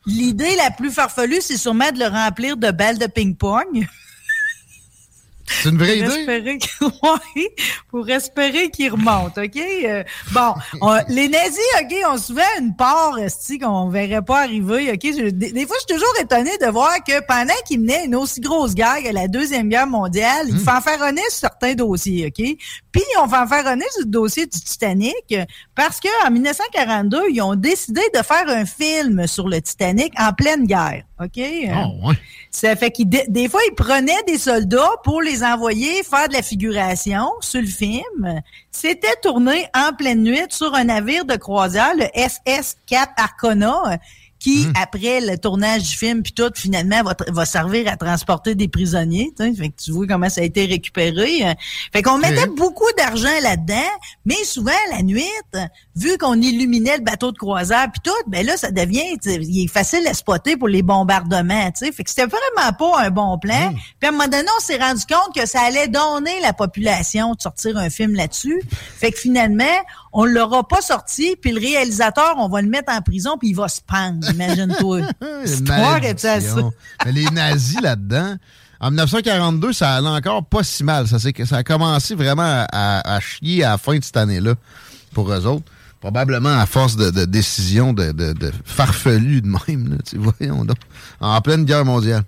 L'idée 0.06 0.54
la 0.56 0.70
plus 0.70 0.90
farfelue, 0.90 1.40
c'est 1.40 1.56
sûrement 1.56 1.90
de 1.90 1.98
le 1.98 2.06
remplir 2.06 2.56
de 2.56 2.70
balles 2.70 2.98
de 2.98 3.06
ping-pong. 3.06 3.86
C'est 5.46 5.68
une 5.68 5.78
vraie 5.78 5.98
idée? 5.98 6.58
pour 7.90 8.08
espérer 8.08 8.70
qu'il 8.70 8.90
remonte, 8.90 9.36
OK? 9.36 9.56
Euh, 9.56 10.02
bon, 10.32 10.54
les 11.08 11.28
nazis, 11.28 11.58
OK, 11.80 11.94
ont 12.10 12.18
souvent 12.18 12.42
une 12.60 12.74
part 12.74 13.16
qu'on 13.60 13.88
verrait 13.88 14.22
pas 14.22 14.42
arriver, 14.42 14.90
OK? 14.92 15.32
des, 15.32 15.66
fois, 15.66 15.76
je 15.76 15.94
suis 15.94 15.98
toujours 15.98 16.14
étonné 16.20 16.50
de 16.58 16.66
voir 16.66 16.96
que 17.04 17.24
pendant 17.26 17.54
qu'ils 17.66 17.80
menaient 17.80 18.06
une 18.06 18.16
aussi 18.16 18.40
grosse 18.40 18.74
guerre 18.74 19.02
que 19.04 19.12
la 19.12 19.28
Deuxième 19.28 19.68
Guerre 19.68 19.86
mondiale, 19.86 20.46
ils 20.48 20.54
hmm. 20.54 20.60
fanfaronnaient 20.60 21.20
sur 21.30 21.40
certains 21.40 21.74
dossiers, 21.74 22.26
OK? 22.26 22.56
Puis, 22.92 23.02
on 23.20 23.28
fanfaronnait 23.28 23.84
sur 23.92 24.02
le 24.02 24.10
dossier 24.10 24.46
du 24.46 24.60
Titanic 24.60 25.34
parce 25.74 26.00
qu'en 26.00 26.30
1942, 26.30 27.22
ils 27.30 27.42
ont 27.42 27.54
décidé 27.54 28.02
de 28.14 28.22
faire 28.22 28.48
un 28.48 28.64
film 28.64 29.26
sur 29.26 29.48
le 29.48 29.60
Titanic 29.60 30.12
en 30.18 30.32
pleine 30.32 30.66
guerre, 30.66 31.04
OK? 31.20 31.38
Oh, 31.38 32.08
ouais. 32.08 32.14
Ça 32.54 32.76
fait 32.76 32.92
qu'ils, 32.92 33.08
des 33.08 33.48
fois, 33.48 33.60
ils 33.68 33.74
prenaient 33.74 34.22
des 34.28 34.38
soldats 34.38 34.92
pour 35.02 35.20
les 35.20 35.42
envoyer 35.42 36.04
faire 36.04 36.28
de 36.28 36.34
la 36.34 36.42
figuration 36.42 37.32
sur 37.40 37.60
le 37.60 37.66
film. 37.66 38.40
C'était 38.70 39.16
tourné 39.20 39.66
en 39.74 39.92
pleine 39.92 40.22
nuit 40.22 40.38
sur 40.50 40.72
un 40.72 40.84
navire 40.84 41.24
de 41.24 41.34
croisière, 41.34 41.94
le 41.96 42.04
SS 42.14 42.76
Cap 42.86 43.10
Arcona, 43.16 43.98
qui, 44.44 44.66
hmm. 44.66 44.72
après 44.78 45.22
le 45.22 45.38
tournage 45.38 45.84
du 45.84 45.96
film, 45.96 46.22
puis 46.22 46.34
tout, 46.34 46.50
finalement, 46.54 47.02
va, 47.02 47.16
va, 47.28 47.46
servir 47.46 47.90
à 47.90 47.96
transporter 47.96 48.54
des 48.54 48.68
prisonniers. 48.68 49.32
Fait 49.38 49.70
que 49.70 49.82
tu 49.82 49.90
vois 49.90 50.06
comment 50.06 50.28
ça 50.28 50.42
a 50.42 50.44
été 50.44 50.66
récupéré. 50.66 51.56
Fait 51.94 52.02
qu'on 52.02 52.18
mettait 52.18 52.46
beaucoup 52.48 52.90
d'argent 52.98 53.32
là-dedans, 53.42 53.88
mais 54.26 54.44
souvent, 54.44 54.72
la 54.92 55.02
nuit, 55.02 55.22
vu 55.96 56.18
qu'on 56.18 56.34
illuminait 56.34 56.98
le 56.98 57.02
bateau 57.02 57.32
de 57.32 57.38
croisière, 57.38 57.88
puis 57.90 58.02
tout, 58.04 58.30
ben 58.30 58.44
là, 58.44 58.58
ça 58.58 58.70
devient, 58.70 59.16
il 59.24 59.64
est 59.64 59.72
facile 59.72 60.06
à 60.06 60.12
spotter 60.12 60.58
pour 60.58 60.68
les 60.68 60.82
bombardements. 60.82 61.70
T'sais. 61.70 61.90
Fait 61.90 62.04
que 62.04 62.10
c'était 62.10 62.26
vraiment 62.26 62.72
pas 62.78 63.00
un 63.00 63.10
bon 63.10 63.38
plan. 63.38 63.70
Hmm. 63.70 63.76
Puis 63.98 64.06
à 64.06 64.08
un 64.08 64.12
moment 64.12 64.28
donné, 64.28 64.48
on 64.58 64.60
s'est 64.60 64.76
rendu 64.76 65.04
compte 65.06 65.34
que 65.34 65.46
ça 65.46 65.62
allait 65.62 65.88
donner 65.88 66.38
la 66.42 66.52
population 66.52 67.32
de 67.32 67.40
sortir 67.40 67.78
un 67.78 67.88
film 67.88 68.14
là-dessus. 68.14 68.60
Fait 68.98 69.10
que 69.10 69.18
finalement, 69.18 69.64
on 70.12 70.24
l'aura 70.24 70.66
pas 70.66 70.80
sorti, 70.80 71.34
puis 71.40 71.52
le 71.52 71.60
réalisateur, 71.60 72.34
on 72.36 72.48
va 72.48 72.62
le 72.62 72.68
mettre 72.68 72.92
en 72.92 73.00
prison, 73.00 73.36
puis 73.38 73.48
il 73.48 73.56
va 73.56 73.68
se 73.68 73.80
pendre, 73.80 74.24
imagine-toi. 74.34 75.02
Mais 77.04 77.12
les 77.12 77.24
nazis 77.26 77.80
là-dedans, 77.80 78.36
en 78.80 78.90
1942, 78.90 79.72
ça 79.72 79.94
allait 79.94 80.08
encore 80.08 80.44
pas 80.44 80.62
si 80.62 80.84
mal. 80.84 81.06
Ça, 81.08 81.18
ça 81.18 81.56
a 81.56 81.62
commencé 81.62 82.14
vraiment 82.14 82.66
à, 82.70 83.18
chier 83.20 83.64
à 83.64 83.70
la 83.70 83.78
fin 83.78 83.98
de 83.98 84.04
cette 84.04 84.16
année-là 84.16 84.54
pour 85.12 85.32
eux 85.32 85.46
autres. 85.46 85.64
Probablement 86.00 86.58
à 86.58 86.66
force 86.66 86.96
de, 86.96 87.24
décisions 87.24 87.94
de, 87.94 88.12
de, 88.12 88.34
de 88.34 88.52
farfelues 88.64 89.40
de 89.40 89.48
même. 89.48 89.98
tu 90.06 90.18
donc. 90.18 90.76
En 91.20 91.40
pleine 91.40 91.64
guerre 91.64 91.86
mondiale. 91.86 92.24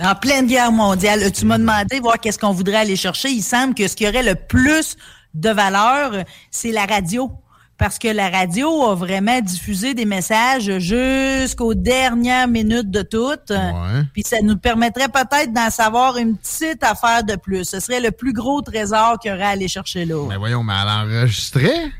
En 0.00 0.14
pleine 0.14 0.46
guerre 0.46 0.72
mondiale. 0.72 1.30
Tu 1.32 1.44
m'as 1.44 1.58
demandé 1.58 2.00
voir 2.00 2.18
qu'est-ce 2.18 2.38
qu'on 2.38 2.52
voudrait 2.52 2.76
aller 2.76 2.96
chercher. 2.96 3.28
Il 3.28 3.42
semble 3.42 3.74
que 3.74 3.86
ce 3.86 3.94
qui 3.94 4.08
aurait 4.08 4.22
le 4.22 4.34
plus 4.34 4.96
de 5.34 5.50
valeur, 5.50 6.24
c'est 6.50 6.72
la 6.72 6.86
radio. 6.86 7.30
Parce 7.80 7.98
que 7.98 8.08
la 8.08 8.28
radio 8.28 8.90
a 8.90 8.94
vraiment 8.94 9.40
diffusé 9.40 9.94
des 9.94 10.04
messages 10.04 10.70
jusqu'aux 10.78 11.72
dernières 11.72 12.46
minutes 12.46 12.90
de 12.90 13.00
toutes. 13.00 13.52
Puis 14.12 14.22
ça 14.22 14.36
nous 14.42 14.58
permettrait 14.58 15.08
peut-être 15.08 15.50
d'en 15.52 15.70
savoir 15.70 16.18
une 16.18 16.36
petite 16.36 16.84
affaire 16.84 17.24
de 17.24 17.36
plus. 17.36 17.64
Ce 17.64 17.80
serait 17.80 18.00
le 18.00 18.10
plus 18.10 18.34
gros 18.34 18.60
trésor 18.60 19.18
qu'il 19.18 19.30
y 19.30 19.34
aurait 19.34 19.44
à 19.44 19.48
aller 19.48 19.66
chercher 19.66 20.04
là. 20.04 20.26
Mais 20.28 20.36
voyons, 20.36 20.62
mais 20.62 20.74
elle 20.80 20.88
enregistrait? 20.88 21.90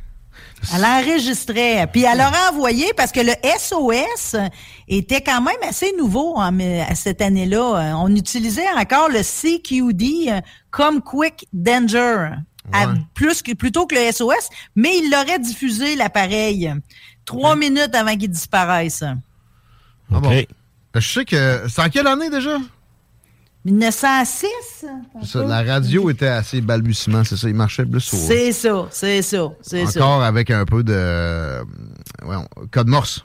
Elle 0.74 0.84
enregistrait. 0.84 1.88
Puis 1.90 2.02
elle 2.02 2.20
aurait 2.20 2.48
envoyé 2.52 2.92
parce 2.94 3.10
que 3.10 3.20
le 3.20 3.32
SOS 3.58 4.36
était 4.86 5.22
quand 5.22 5.40
même 5.40 5.56
assez 5.66 5.94
nouveau 5.96 6.38
à 6.38 6.50
cette 6.94 7.22
année-là. 7.22 7.96
On 7.96 8.14
utilisait 8.14 8.68
encore 8.78 9.08
le 9.08 9.22
CQD 9.22 10.42
comme 10.70 11.00
Quick 11.00 11.48
Danger 11.54 12.32
plus 13.14 13.42
que, 13.42 13.52
plutôt 13.54 13.86
que 13.86 13.94
le 13.94 14.12
SOS, 14.12 14.48
mais 14.76 14.98
il 14.98 15.10
l'aurait 15.10 15.38
diffusé, 15.38 15.96
l'appareil, 15.96 16.72
trois 17.24 17.56
minutes 17.56 17.94
avant 17.94 18.16
qu'il 18.16 18.30
disparaisse. 18.30 19.02
Ah 19.02 20.20
bon. 20.20 20.44
Je 20.94 21.00
sais 21.00 21.24
que. 21.24 21.62
C'est 21.68 21.82
en 21.82 21.88
quelle 21.88 22.06
année 22.06 22.30
déjà? 22.30 22.58
1906? 23.64 24.86
la 25.34 25.62
radio 25.62 26.08
était 26.10 26.28
assez 26.28 26.60
balbutiement, 26.60 27.24
c'est 27.24 27.36
ça. 27.36 27.48
Il 27.48 27.54
marchait 27.54 27.84
plus 27.84 28.00
sur. 28.00 28.18
C'est 28.18 28.52
ça, 28.52 28.88
c'est 28.90 29.22
ça, 29.22 29.52
c'est 29.60 29.86
ça. 29.86 30.00
Encore 30.00 30.22
avec 30.22 30.50
un 30.50 30.64
peu 30.64 30.82
de. 30.82 31.60
Ouais, 32.24 32.36
code 32.70 32.88
morse. 32.88 33.24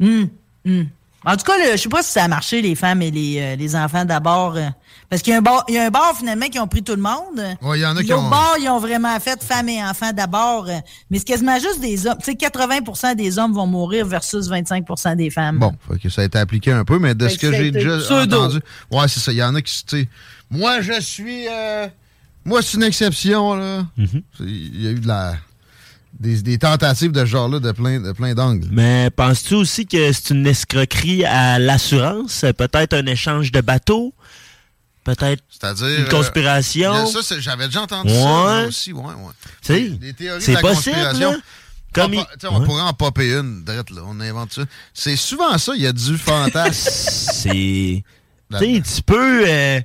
Hum, 0.00 0.28
hum. 0.66 0.86
En 1.24 1.36
tout 1.36 1.44
cas, 1.44 1.52
je 1.72 1.76
sais 1.76 1.88
pas 1.88 2.02
si 2.02 2.10
ça 2.10 2.24
a 2.24 2.28
marché, 2.28 2.62
les 2.62 2.74
femmes 2.74 3.00
et 3.02 3.10
les, 3.10 3.38
euh, 3.40 3.56
les 3.56 3.76
enfants 3.76 4.04
d'abord. 4.04 4.56
Euh, 4.56 4.68
parce 5.08 5.22
qu'il 5.22 5.32
y 5.32 5.34
a 5.34 5.38
un 5.38 5.42
bar, 5.42 5.64
il 5.68 5.74
y 5.74 5.78
a 5.78 5.86
un 5.86 5.90
bar 5.90 6.16
finalement 6.16 6.46
qui 6.46 6.58
ont 6.58 6.66
pris 6.66 6.82
tout 6.82 6.96
le 6.96 7.02
monde. 7.02 7.40
Oui, 7.60 7.78
il 7.78 7.82
y 7.82 7.86
en 7.86 7.96
a 7.96 8.02
qui 8.02 8.12
ont. 8.12 8.28
bar, 8.28 8.56
ils 8.58 8.68
ont 8.68 8.80
vraiment 8.80 9.18
fait 9.20 9.42
femmes 9.42 9.68
et 9.68 9.82
enfants 9.84 10.12
d'abord. 10.12 10.66
Euh, 10.68 10.78
mais 11.10 11.18
c'est 11.18 11.26
quasiment 11.26 11.58
juste 11.58 11.80
des 11.80 12.06
hommes. 12.06 12.18
Tu 12.18 12.32
sais, 12.32 12.32
80% 12.32 13.14
des 13.14 13.38
hommes 13.38 13.52
vont 13.52 13.66
mourir 13.66 14.06
versus 14.06 14.48
25% 14.48 15.16
des 15.16 15.30
femmes. 15.30 15.58
Bon, 15.58 15.72
que 16.02 16.08
ça 16.08 16.22
a 16.22 16.24
été 16.24 16.38
appliqué 16.38 16.72
un 16.72 16.84
peu, 16.84 16.98
mais 16.98 17.14
de 17.14 17.28
ce 17.28 17.38
que, 17.38 17.52
j'ai 17.52 17.70
déjà 17.70 17.98
entendu. 18.10 18.58
Ouais, 18.90 19.06
c'est 19.06 19.20
ça. 19.20 19.32
Il 19.32 19.38
y 19.38 19.42
en 19.42 19.54
a 19.54 19.62
qui, 19.62 19.84
tu 19.84 20.00
sais. 20.00 20.08
Moi, 20.50 20.80
je 20.80 21.00
suis. 21.00 21.46
moi, 22.44 22.62
c'est 22.62 22.78
une 22.78 22.84
exception, 22.84 23.54
là. 23.54 23.86
Mm-hmm. 23.98 24.22
Il 24.40 24.82
y 24.82 24.88
a 24.88 24.90
eu 24.90 25.00
de 25.00 25.06
la 25.06 25.36
des, 26.22 26.58
tentatives 26.58 27.12
de 27.12 27.20
ce 27.20 27.26
genre-là 27.26 27.58
de 27.58 27.72
plein, 27.72 28.00
de 28.00 28.12
plein 28.12 28.34
d'angles. 28.34 28.68
Mais 28.70 29.10
penses-tu 29.10 29.54
aussi 29.54 29.86
que 29.86 30.12
c'est 30.12 30.30
une 30.30 30.46
escroquerie 30.46 31.24
à 31.24 31.58
l'assurance? 31.58 32.44
Peut-être 32.56 32.94
un 32.94 33.06
échange 33.06 33.50
de 33.52 33.60
bateaux? 33.60 34.14
Peut-être 35.04 35.42
une 35.64 36.08
conspiration? 36.08 36.94
Euh, 36.94 37.22
ça, 37.22 37.40
j'avais 37.40 37.66
déjà 37.66 37.82
entendu 37.82 38.10
ça 38.14 38.66
aussi. 38.68 38.92
Ouais, 38.92 39.02
ouais. 39.02 39.90
Des 39.90 40.12
théories 40.12 40.46
de 40.46 40.52
la 40.52 40.60
possible, 40.60 40.94
conspiration. 40.94 41.42
Comme 41.92 42.14
on, 42.50 42.64
pourrait 42.64 42.82
en 42.82 42.94
popper 42.94 43.34
une, 43.34 43.64
là, 43.66 43.82
on 44.06 44.18
invente 44.20 44.54
ça. 44.54 44.62
C'est 44.94 45.16
souvent 45.16 45.58
ça, 45.58 45.72
il 45.74 45.82
y 45.82 45.86
a 45.86 45.92
du 45.92 46.16
fantasme. 46.16 46.90
c'est... 46.90 48.02
Tu 48.58 49.02
peux... 49.04 49.44
Euh, 49.46 49.80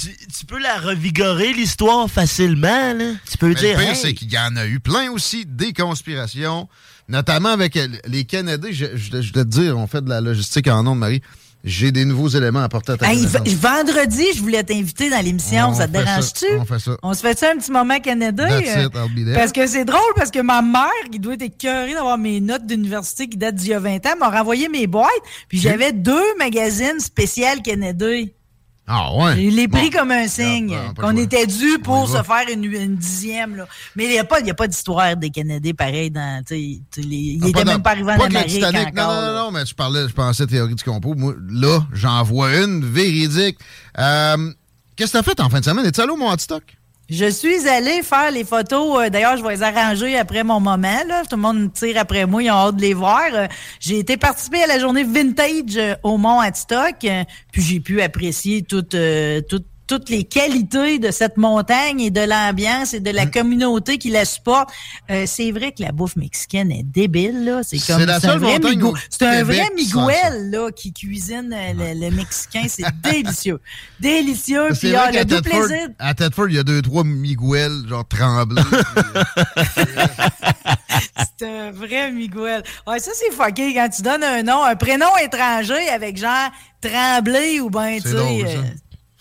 tu, 0.00 0.46
peux 0.46 0.58
la 0.58 0.78
revigorer, 0.78 1.52
l'histoire, 1.52 2.10
facilement. 2.10 2.92
Là. 2.92 3.12
Tu 3.30 3.38
peux 3.38 3.54
dire. 3.54 3.78
Le 3.78 3.84
pire, 3.84 3.96
c'est 3.96 4.14
qu'il 4.14 4.32
y 4.32 4.38
en 4.38 4.56
a 4.56 4.66
eu 4.66 4.80
plein 4.80 5.10
aussi, 5.10 5.46
des 5.46 5.72
conspirations, 5.72 6.68
notamment 7.08 7.50
avec 7.50 7.78
les 8.06 8.24
Canadiens. 8.24 8.70
Je, 8.72 8.86
je, 8.94 9.20
je 9.20 9.32
te 9.32 9.42
dire, 9.42 9.78
on 9.78 9.86
fait 9.86 10.04
de 10.04 10.08
la 10.08 10.20
logistique 10.20 10.68
en 10.68 10.82
nom 10.82 10.94
de 10.94 11.00
Marie. 11.00 11.22
J'ai 11.66 11.90
des 11.90 12.04
nouveaux 12.04 12.28
éléments 12.28 12.60
à 12.60 12.64
apporter 12.64 12.92
à 12.92 12.96
ta 12.96 13.12
hey, 13.12 13.26
Vendredi, 13.26 14.24
je 14.36 14.40
voulais 14.40 14.62
t'inviter 14.62 15.10
dans 15.10 15.20
l'émission. 15.20 15.74
Ça 15.74 15.88
te 15.88 15.92
dérange-tu? 15.94 16.46
On 16.60 16.64
fait 16.64 16.78
ça. 16.78 16.96
On 17.02 17.12
se 17.12 17.20
fait 17.20 17.36
ça 17.36 17.50
un 17.50 17.58
petit 17.58 17.72
moment 17.72 17.98
Canada? 17.98 18.46
Euh, 18.48 18.88
parce 19.34 19.50
que 19.50 19.66
c'est 19.66 19.84
drôle, 19.84 20.00
parce 20.14 20.30
que 20.30 20.38
ma 20.38 20.62
mère, 20.62 20.86
qui 21.10 21.18
doit 21.18 21.34
être 21.34 21.42
écœurée 21.42 21.92
d'avoir 21.94 22.18
mes 22.18 22.40
notes 22.40 22.66
d'université 22.66 23.26
qui 23.26 23.36
datent 23.36 23.56
d'il 23.56 23.70
y 23.70 23.74
a 23.74 23.80
20 23.80 24.06
ans, 24.06 24.16
m'a 24.20 24.30
renvoyé 24.30 24.68
mes 24.68 24.86
boîtes. 24.86 25.10
Puis 25.48 25.58
j'avais 25.58 25.92
deux 25.92 26.36
magazines 26.38 27.00
spéciaux 27.00 27.46
Canada. 27.64 28.06
Ah 28.88 29.12
ouais. 29.14 29.44
Il 29.44 29.58
est 29.58 29.68
pris 29.68 29.90
comme 29.90 30.12
un 30.12 30.28
signe 30.28 30.76
qu'on 30.96 31.16
était 31.16 31.46
dû 31.46 31.78
pour 31.82 32.08
se 32.08 32.22
faire 32.22 32.44
une, 32.52 32.96
dixième. 32.96 33.56
Là. 33.56 33.66
Mais 33.96 34.04
il 34.04 34.10
n'y 34.10 34.18
a 34.18 34.24
pas, 34.24 34.40
pas 34.40 34.68
d'histoire 34.68 35.16
des 35.16 35.30
Canadiens 35.30 35.74
pareil 35.74 36.10
dans. 36.10 36.44
il 36.50 36.82
n'était 37.40 37.60
ah, 37.60 37.64
même 37.64 37.82
pas 37.82 37.90
arrivé 37.90 38.12
en 38.12 38.20
Amérique 38.20 38.64
encore. 38.64 38.92
Non, 38.94 39.22
non, 39.22 39.34
non, 39.44 39.50
mais 39.50 39.64
tu 39.64 39.74
parlais, 39.74 40.08
je 40.08 40.14
pensais 40.14 40.46
théorie 40.46 40.74
du 40.74 40.84
complot. 40.84 41.14
Moi, 41.16 41.34
là, 41.50 41.80
j'en 41.92 42.22
vois 42.22 42.54
une 42.56 42.84
véridique. 42.84 43.58
Euh, 43.98 44.52
Qu'est-ce 44.96 45.12
que 45.12 45.18
tu 45.18 45.20
as 45.20 45.22
fait 45.22 45.40
en 45.40 45.50
fin 45.50 45.60
de 45.60 45.64
semaine? 45.64 45.84
Es-tu 45.84 46.00
allé 46.00 46.12
au 46.12 46.16
Mont-Stock? 46.16 46.62
Je 47.08 47.30
suis 47.30 47.68
allée 47.68 48.02
faire 48.02 48.32
les 48.32 48.42
photos. 48.42 48.98
Euh, 48.98 49.10
d'ailleurs, 49.10 49.36
je 49.36 49.42
vais 49.42 49.54
les 49.54 49.62
arranger 49.62 50.18
après 50.18 50.42
mon 50.42 50.58
moment. 50.58 51.04
Là. 51.06 51.22
Tout 51.22 51.36
le 51.36 51.42
monde 51.42 51.72
tire 51.72 51.98
après 51.98 52.26
moi, 52.26 52.42
ils 52.42 52.50
ont 52.50 52.54
hâte 52.54 52.76
de 52.76 52.80
les 52.80 52.94
voir. 52.94 53.22
Euh, 53.32 53.46
j'ai 53.78 54.00
été 54.00 54.16
participer 54.16 54.64
à 54.64 54.66
la 54.66 54.80
journée 54.80 55.04
vintage 55.04 55.76
euh, 55.76 55.94
au 56.02 56.18
Mont 56.18 56.40
Adstock, 56.40 57.06
puis 57.52 57.62
j'ai 57.62 57.78
pu 57.78 58.02
apprécier 58.02 58.62
toute, 58.62 58.96
toute 59.48 59.66
toutes 59.86 60.08
les 60.08 60.24
qualités 60.24 60.98
de 60.98 61.10
cette 61.10 61.36
montagne 61.36 62.00
et 62.00 62.10
de 62.10 62.20
l'ambiance 62.20 62.94
et 62.94 63.00
de 63.00 63.10
la 63.10 63.26
mm. 63.26 63.30
communauté 63.30 63.98
qui 63.98 64.10
la 64.10 64.24
supporte. 64.24 64.70
Euh, 65.10 65.24
c'est 65.26 65.52
vrai 65.52 65.72
que 65.72 65.82
la 65.82 65.92
bouffe 65.92 66.16
mexicaine 66.16 66.70
est 66.72 66.82
débile, 66.82 67.44
là. 67.44 67.60
C'est 67.62 67.78
comme 67.86 68.02
un 68.02 68.18
vrai 68.38 68.58
C'est 69.10 69.26
un 69.26 69.44
vrai 69.44 69.68
Miguel, 69.74 70.50
là, 70.50 70.70
qui 70.70 70.92
cuisine 70.92 71.54
euh, 71.54 71.94
le, 71.94 72.10
mexicain. 72.10 72.64
C'est 72.68 72.84
délicieux. 73.02 73.60
Délicieux. 74.00 74.68
Puis, 74.78 74.94
ah, 74.94 75.10
le 75.12 75.24
doux 75.24 75.40
plaisir. 75.42 75.88
À 75.98 76.14
Tedford, 76.14 76.48
il 76.48 76.56
y 76.56 76.58
a 76.58 76.64
deux, 76.64 76.82
trois 76.82 77.04
Miguel, 77.04 77.72
genre 77.88 78.06
tremblés. 78.06 78.62
c'est 81.38 81.46
un 81.46 81.70
vrai 81.70 82.10
Miguel. 82.10 82.62
Ouais, 82.86 82.98
ça, 82.98 83.12
c'est 83.14 83.32
fucké 83.32 83.74
quand 83.74 83.88
tu 83.88 84.02
donnes 84.02 84.24
un 84.24 84.42
nom, 84.42 84.64
un 84.64 84.76
prénom 84.76 85.16
étranger 85.22 85.88
avec 85.88 86.16
genre 86.18 86.50
Tremblay 86.80 87.60
ou 87.60 87.70
ben, 87.70 88.00
tu 88.00 88.08
sais. 88.08 88.60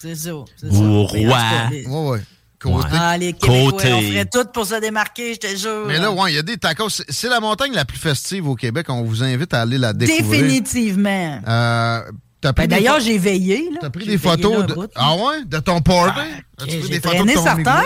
C'est 0.05 0.71
ça. 0.71 0.77
Ou 0.79 1.03
roi. 1.03 1.39
Ouais, 1.69 1.85
ouais. 1.87 2.21
Côté. 2.59 2.87
Ah, 2.93 3.17
les 3.17 3.33
Québécois, 3.33 3.81
on 3.85 4.01
ferait 4.01 4.25
tout 4.25 4.45
pour 4.53 4.65
se 4.65 4.79
démarquer, 4.79 5.33
je 5.33 5.39
te 5.39 5.55
jure. 5.55 5.85
Mais 5.87 5.99
là, 5.99 6.11
ouais, 6.11 6.31
il 6.31 6.35
y 6.35 6.39
a 6.39 6.41
des 6.41 6.57
tacos. 6.57 6.89
C'est 6.89 7.29
la 7.29 7.39
montagne 7.39 7.73
la 7.73 7.85
plus 7.85 7.97
festive 7.97 8.47
au 8.47 8.55
Québec. 8.55 8.87
On 8.89 9.03
vous 9.03 9.23
invite 9.23 9.53
à 9.53 9.61
aller 9.61 9.77
la 9.77 9.93
découvrir. 9.93 10.41
Définitivement. 10.41 11.41
Euh, 11.47 12.01
ben, 12.41 12.67
D'ailleurs, 12.67 12.99
j'ai 12.99 13.17
veillé. 13.17 13.69
T'as 13.81 13.89
pris 13.89 14.05
des 14.05 14.17
photos 14.17 14.65
de... 14.65 14.75
Ah 14.95 15.15
ouais? 15.15 15.45
De 15.45 15.59
ton 15.59 15.81
party? 15.81 16.19
Ah, 16.57 16.63
As-tu 16.63 16.77
pris 16.79 16.89
des 16.89 16.99
photos 16.99 17.25
de 17.25 17.33
ton 17.33 17.43
certain. 17.43 17.83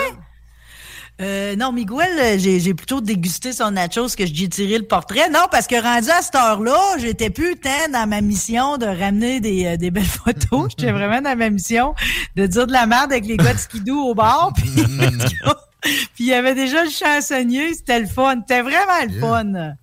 Euh, 1.20 1.54
non, 1.54 1.70
Miguel, 1.70 2.18
euh, 2.18 2.38
j'ai 2.38 2.72
plutôt 2.72 3.02
dégusté 3.02 3.52
son 3.52 3.72
nachos 3.72 4.08
que 4.16 4.24
j'ai 4.24 4.48
tiré 4.48 4.78
le 4.78 4.86
portrait. 4.86 5.28
Non, 5.28 5.46
parce 5.50 5.66
que 5.66 5.74
rendu 5.74 6.08
à 6.08 6.22
cette 6.22 6.34
heure-là, 6.34 6.96
j'étais 6.98 7.28
plus 7.28 7.56
tant 7.56 7.90
dans 7.92 8.08
ma 8.08 8.22
mission 8.22 8.78
de 8.78 8.86
ramener 8.86 9.40
des, 9.40 9.66
euh, 9.66 9.76
des 9.76 9.90
belles 9.90 10.04
photos. 10.04 10.70
j'étais 10.78 10.92
vraiment 10.92 11.20
dans 11.20 11.36
ma 11.36 11.50
mission 11.50 11.94
de 12.36 12.46
dire 12.46 12.66
de 12.66 12.72
la 12.72 12.86
merde 12.86 13.12
avec 13.12 13.26
les 13.26 13.36
gars 13.36 13.52
de 13.52 13.58
skidoo 13.58 14.10
au 14.10 14.14
bar. 14.14 14.52
Puis 15.82 16.08
il 16.20 16.26
y 16.26 16.32
avait 16.32 16.54
déjà 16.54 16.84
le 16.84 16.90
chansonnier, 16.90 17.74
c'était 17.74 18.00
le 18.00 18.06
fun. 18.06 18.36
C'était 18.40 18.62
vraiment 18.62 19.04
le 19.06 19.20
fun. 19.20 19.74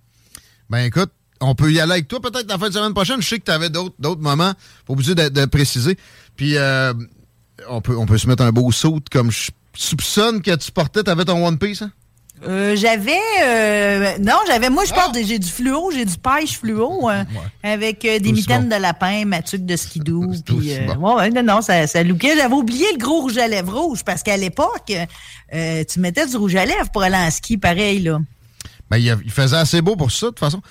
Ben 0.70 0.78
écoute, 0.78 1.10
on 1.40 1.54
peut 1.54 1.70
y 1.70 1.78
aller 1.78 1.92
avec 1.92 2.08
toi 2.08 2.20
peut-être 2.20 2.48
la 2.48 2.58
fin 2.58 2.68
de 2.68 2.74
semaine 2.74 2.94
prochaine. 2.94 3.22
Je 3.22 3.28
sais 3.28 3.38
que 3.38 3.44
tu 3.44 3.50
avais 3.52 3.70
d'autres 3.70 4.20
moments, 4.20 4.54
pour 4.86 4.94
obligé 4.94 5.14
de, 5.14 5.28
de, 5.28 5.44
préciser. 5.44 5.96
Puis 6.36 6.56
on, 7.68 7.80
peut, 7.80 7.96
on 7.96 8.06
peut 8.06 8.18
se 8.18 8.26
mettre 8.26 8.42
un 8.42 8.52
beau 8.52 8.70
saut 8.72 8.98
comme 9.10 9.30
je 9.30 9.50
soupçonne 9.78 10.42
que 10.42 10.54
tu 10.56 10.72
portais, 10.72 11.02
t'avais 11.02 11.24
ton 11.24 11.46
One 11.46 11.58
Piece, 11.58 11.82
hein? 11.82 11.92
Euh, 12.46 12.76
j'avais 12.76 13.18
euh, 13.42 14.16
non 14.20 14.36
j'avais 14.46 14.70
moi 14.70 14.84
je 14.84 14.94
porte 14.94 15.16
ah! 15.16 15.18
j'ai 15.26 15.40
du 15.40 15.48
fluo 15.48 15.90
j'ai 15.90 16.04
du 16.04 16.16
pêche 16.16 16.56
fluo 16.56 17.08
hein, 17.08 17.26
avec 17.64 18.04
euh, 18.04 18.20
des 18.20 18.30
mitaines 18.30 18.68
de 18.68 18.76
lapin 18.76 19.24
matuque 19.24 19.66
de 19.66 19.74
skidoo 19.74 20.24
puis 20.44 20.72
ouais, 21.00 21.30
non 21.30 21.42
non 21.42 21.62
ça 21.62 21.88
ça 21.88 22.04
lookait 22.04 22.36
j'avais 22.36 22.54
oublié 22.54 22.86
le 22.92 22.98
gros 22.98 23.22
rouge 23.22 23.38
à 23.38 23.48
lèvres 23.48 23.76
rouge 23.76 24.04
parce 24.04 24.22
qu'à 24.22 24.36
l'époque 24.36 24.92
tu 25.50 25.98
mettais 25.98 26.28
du 26.28 26.36
rouge 26.36 26.54
à 26.54 26.64
lèvres 26.64 26.90
pour 26.92 27.02
aller 27.02 27.16
en 27.16 27.28
ski 27.32 27.58
pareil 27.58 28.02
là. 28.02 28.20
Ben 28.88 28.98
il, 28.98 29.32
faisait 29.32 29.56
assez 29.56 29.82
beau 29.82 29.96
pour 29.96 30.12
ça 30.12 30.26
de 30.26 30.30
toute 30.30 30.38
façon 30.38 30.62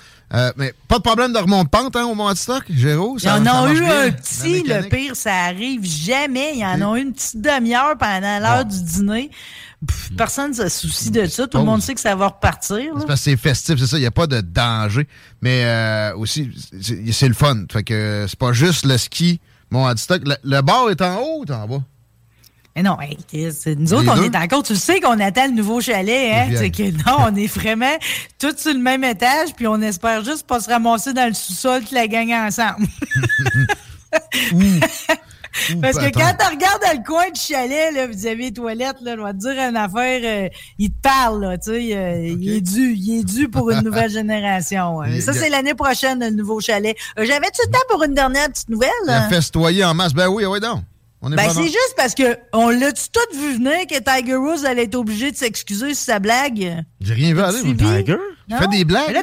mais 0.57 0.73
pas 0.87 0.97
de 0.97 1.03
problème 1.03 1.33
de 1.33 1.37
remonte 1.37 1.69
pente 1.69 1.95
hein, 1.95 2.05
au 2.05 2.15
Mont 2.15 2.33
Stock, 2.35 2.63
Géraud. 2.69 3.17
Ils 3.21 3.29
en 3.29 3.41
ont 3.41 3.69
eu 3.69 3.83
un 3.85 4.11
petit, 4.11 4.63
le 4.63 4.87
pire, 4.89 5.15
ça 5.15 5.33
arrive 5.45 5.85
jamais. 5.85 6.57
Ils 6.57 6.65
en 6.65 6.81
ont 6.81 6.95
eu 6.95 7.01
une 7.01 7.13
petite 7.13 7.41
demi-heure 7.41 7.97
pendant 7.97 8.39
l'heure 8.39 8.65
du 8.65 8.81
dîner. 8.81 9.31
personne 10.17 10.51
ne 10.51 10.55
se 10.55 10.69
soucie 10.69 11.11
de 11.11 11.25
ça. 11.27 11.47
Tout 11.47 11.59
le 11.59 11.63
monde 11.63 11.81
sait 11.81 11.93
que 11.93 12.01
ça 12.01 12.15
va 12.15 12.27
repartir. 12.27 12.93
C'est 12.99 13.05
parce 13.05 13.05
que 13.05 13.15
c'est 13.15 13.37
festif, 13.37 13.79
c'est 13.79 13.87
ça. 13.87 13.97
Il 13.97 14.01
n'y 14.01 14.05
a 14.07 14.11
pas 14.11 14.27
de 14.27 14.41
danger. 14.41 15.07
Mais 15.41 15.63
euh, 15.63 16.15
aussi, 16.17 16.51
c'est 17.11 17.27
le 17.27 17.33
fun. 17.33 17.65
Fait 17.71 17.83
que 17.83 18.25
c'est 18.27 18.39
pas 18.39 18.53
juste 18.53 18.85
le 18.85 18.97
ski, 18.97 19.39
mon 19.69 19.95
stock. 19.95 20.21
Le, 20.25 20.35
le 20.43 20.61
bar 20.61 20.89
est 20.89 21.01
en 21.01 21.19
haut 21.19 21.45
ou 21.47 21.51
en 21.53 21.67
bas? 21.67 21.83
Mais 22.77 22.83
non, 22.83 22.95
nous 23.79 23.93
autres, 23.95 24.13
on 24.15 24.21
est 24.21 24.35
encore, 24.35 24.61
tu 24.61 24.75
sais 24.75 24.99
qu'on 24.99 25.19
attend 25.19 25.47
le 25.47 25.53
nouveau 25.53 25.81
chalet, 25.81 26.31
hein? 26.31 26.53
C'est 26.55 26.69
que 26.69 26.91
non, 26.91 27.25
on 27.27 27.35
est 27.35 27.47
vraiment 27.47 27.97
tous 28.37 28.55
sur 28.55 28.71
le 28.71 28.79
même 28.79 29.03
étage, 29.03 29.49
puis 29.55 29.65
on 29.65 29.81
espère 29.81 30.23
juste 30.23 30.45
pas 30.45 30.59
se 30.59 30.69
ramasser 30.69 31.11
dans 31.11 31.27
le 31.27 31.33
sous-sol 31.33 31.81
toute 31.81 31.91
la 31.91 32.07
gang 32.07 32.29
ensemble. 32.31 32.85
Parce 35.81 35.97
que 35.97 36.11
quand 36.11 36.33
tu 36.39 36.45
regardes 36.45 36.83
dans 36.83 36.99
le 36.99 37.03
coin 37.03 37.31
du 37.31 37.41
chalet, 37.41 37.91
là, 37.95 38.05
vous 38.05 38.27
avez 38.27 38.35
les 38.35 38.53
toilettes, 38.53 39.01
là, 39.01 39.15
on 39.17 39.23
va 39.23 39.33
te 39.33 39.39
dire 39.39 39.53
une 39.53 39.75
affaire, 39.75 40.21
euh, 40.23 40.49
il 40.77 40.91
te 40.91 41.01
parle, 41.01 41.41
là, 41.41 41.57
tu 41.57 41.71
sais, 41.71 41.97
euh, 41.97 42.27
il 42.27 42.57
est 42.57 42.61
dû, 42.61 42.93
il 42.93 43.21
est 43.21 43.23
dû 43.23 43.49
pour 43.49 43.71
une 43.71 43.81
nouvelle 43.81 44.11
génération. 44.11 45.01
Ça, 45.19 45.33
c'est 45.33 45.49
l'année 45.49 45.73
prochaine, 45.73 46.19
le 46.19 46.29
nouveau 46.29 46.59
chalet. 46.59 46.95
Euh, 47.17 47.25
j'avais-tu 47.25 47.61
le 47.65 47.71
temps 47.71 47.79
pour 47.89 48.03
une 48.03 48.13
dernière 48.13 48.49
petite 48.49 48.69
nouvelle? 48.69 48.91
La 49.07 49.29
festoyer 49.29 49.83
en 49.83 49.95
masse, 49.95 50.13
ben 50.13 50.27
oui, 50.27 50.45
oui, 50.45 50.59
donc. 50.59 50.83
Ben, 51.21 51.49
c'est 51.49 51.63
juste 51.63 51.93
parce 51.97 52.13
que 52.13 52.37
on 52.53 52.69
l'a-tu 52.69 53.09
tout 53.11 53.37
vu 53.37 53.53
venir 53.55 53.87
que 53.89 53.97
Tiger 53.99 54.35
Woods 54.35 54.65
allait 54.65 54.83
être 54.83 54.95
obligé 54.95 55.31
de 55.31 55.35
s'excuser 55.37 55.93
sur 55.95 56.05
sa 56.05 56.19
blague? 56.19 56.83
J'ai 57.01 57.13
rien 57.13 57.33
vu 57.33 57.41
aller, 57.41 57.61
Tiger? 57.61 58.17
Il 58.47 58.55
fait 58.55 58.67
des 58.67 58.85
blagues? 58.85 59.13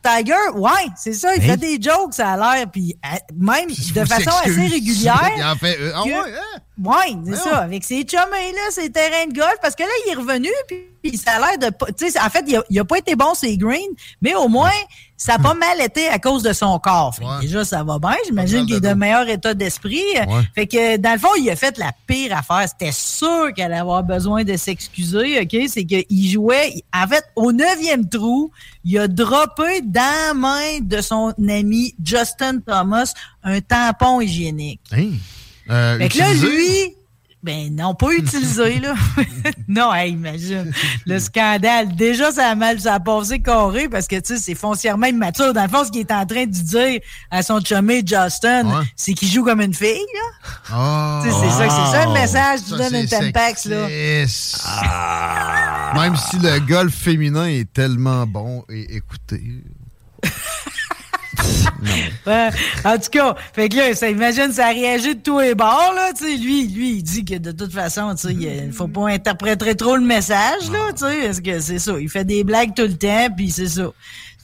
Tiger, 0.00 0.34
ouais, 0.54 0.70
c'est 0.96 1.12
ça, 1.12 1.34
il 1.34 1.42
fait 1.42 1.56
des 1.56 1.80
jokes, 1.82 2.14
ça 2.14 2.32
a 2.34 2.36
l'air, 2.56 2.70
puis 2.70 2.96
euh, 3.04 3.16
même 3.36 3.68
de 3.68 4.04
façon 4.04 4.30
assez 4.44 4.66
régulière. 4.68 5.30
il 5.36 5.42
en 5.44 5.56
fait, 5.56 5.76
euh, 5.80 5.90
ah 5.94 6.04
ouais, 6.04 6.12
hein? 6.14 6.58
Ouais, 6.82 7.16
c'est 7.26 7.36
ça, 7.36 7.58
avec 7.58 7.82
ses 7.82 8.06
chummés, 8.06 8.52
là, 8.52 8.70
ses 8.70 8.90
terrains 8.90 9.26
de 9.26 9.34
golf, 9.34 9.56
parce 9.60 9.74
que 9.74 9.82
là, 9.82 9.88
il 10.06 10.12
est 10.12 10.14
revenu, 10.14 10.50
puis 11.02 11.16
ça 11.16 11.32
a 11.32 11.38
l'air 11.38 11.58
de... 11.58 11.76
Tu 11.96 12.10
sais, 12.10 12.20
en 12.20 12.30
fait, 12.30 12.44
il 12.70 12.78
a, 12.78 12.84
pas 12.84 12.98
été 12.98 13.16
bon, 13.16 13.34
c'est 13.34 13.56
green, 13.56 13.88
mais 14.22 14.34
au 14.36 14.48
moins, 14.48 14.70
ça 15.16 15.34
a 15.34 15.38
pas 15.38 15.54
mal 15.54 15.80
été 15.80 16.08
à 16.08 16.20
cause 16.20 16.44
de 16.44 16.52
son 16.52 16.78
corps. 16.78 17.16
Déjà, 17.40 17.64
ça 17.64 17.82
va 17.82 17.98
bien. 17.98 18.14
J'imagine 18.26 18.64
qu'il 18.66 18.76
est 18.76 18.80
de 18.80 18.94
meilleur 18.94 19.28
état 19.28 19.54
d'esprit. 19.54 20.04
Fait 20.54 20.68
que, 20.68 20.96
dans 20.96 21.12
le 21.12 21.18
fond, 21.18 21.34
il 21.36 21.50
a 21.50 21.56
fait 21.56 21.76
la 21.78 21.90
pire 22.06 22.36
affaire. 22.36 22.68
C'était 22.68 22.92
sûr 22.92 23.52
qu'elle 23.54 23.72
allait 23.72 23.80
avoir 23.80 24.04
besoin 24.04 24.44
de 24.44 24.56
s'excuser, 24.56 25.40
OK? 25.40 25.68
C'est 25.68 25.84
qu'il 25.84 26.30
jouait... 26.30 26.82
En 26.94 27.08
fait, 27.08 27.24
au 27.34 27.50
neuvième 27.50 28.08
trou, 28.08 28.52
il 28.84 28.98
a 28.98 29.08
droppé 29.08 29.80
dans 29.82 30.28
la 30.28 30.34
main 30.34 30.78
de 30.80 31.00
son 31.00 31.34
ami 31.48 31.94
Justin 32.02 32.60
Thomas 32.60 33.12
un 33.42 33.60
tampon 33.60 34.20
hygiénique. 34.20 34.80
Hein? 34.92 35.10
Euh, 35.70 35.98
fait 35.98 36.08
que 36.08 36.18
là, 36.18 36.32
lui, 36.34 36.94
ben 37.40 37.72
non, 37.74 37.94
pas 37.94 38.12
utilisé, 38.14 38.80
là. 38.80 38.94
non, 39.68 39.94
imagine. 39.94 40.72
Le 41.06 41.20
scandale. 41.20 41.94
Déjà, 41.94 42.32
ça 42.32 42.48
a 42.48 42.54
mal, 42.56 42.80
ça 42.80 42.94
a 42.94 43.00
passé 43.00 43.38
carré 43.38 43.88
parce 43.88 44.08
que, 44.08 44.16
tu 44.16 44.34
sais, 44.34 44.42
c'est 44.42 44.56
foncièrement 44.56 45.06
immature. 45.06 45.54
Dans 45.54 45.62
le 45.62 45.68
fond, 45.68 45.84
ce 45.84 45.92
qu'il 45.92 46.00
est 46.00 46.10
en 46.10 46.26
train 46.26 46.46
de 46.46 46.50
dire 46.50 47.00
à 47.30 47.42
son 47.42 47.60
chumé 47.60 48.02
Justin, 48.04 48.82
c'est 48.96 49.14
qu'il 49.14 49.28
joue 49.28 49.44
comme 49.44 49.60
une 49.60 49.74
fille, 49.74 49.94
là. 50.14 50.48
Oh. 50.74 51.20
c'est 51.22 51.30
ça, 51.30 51.68
c'est 51.68 51.96
ça 51.96 52.06
le 52.06 52.12
message 52.12 52.60
que 52.60 52.70
tu 52.70 52.76
donnes 52.76 52.94
un 52.96 53.06
Tampax, 53.06 53.66
là. 53.66 53.86
Ah. 54.66 55.92
Même 55.94 56.16
si 56.16 56.38
le 56.38 56.58
golf 56.66 56.94
féminin 56.94 57.46
est 57.46 57.72
tellement 57.72 58.26
bon 58.26 58.64
et 58.68 59.00
en 62.84 62.98
tout 62.98 63.10
cas, 63.10 63.34
fait 63.52 63.68
que 63.68 63.76
là, 63.76 63.94
ça, 63.94 64.08
imagine, 64.08 64.52
ça 64.52 64.66
a 64.66 64.70
réagi 64.70 65.14
de 65.14 65.20
tous 65.20 65.40
les 65.40 65.54
bords, 65.54 65.92
là, 65.94 66.12
tu 66.16 66.24
sais. 66.24 66.36
Lui, 66.36 66.66
lui, 66.68 66.90
il 66.96 67.02
dit 67.02 67.24
que 67.24 67.36
de 67.36 67.52
toute 67.52 67.72
façon, 67.72 68.14
tu 68.14 68.28
sais, 68.28 68.34
il 68.34 68.72
faut 68.72 68.88
pas 68.88 69.08
interpréter 69.08 69.74
trop 69.74 69.96
le 69.96 70.02
message, 70.02 70.70
là, 70.70 70.92
tu 70.92 71.04
sais, 71.04 71.22
parce 71.24 71.40
que 71.40 71.60
c'est 71.60 71.78
ça. 71.78 71.92
Il 71.98 72.08
fait 72.08 72.24
des 72.24 72.44
blagues 72.44 72.74
tout 72.74 72.82
le 72.82 72.96
temps, 72.96 73.28
puis 73.36 73.50
c'est 73.50 73.68
ça. 73.68 73.90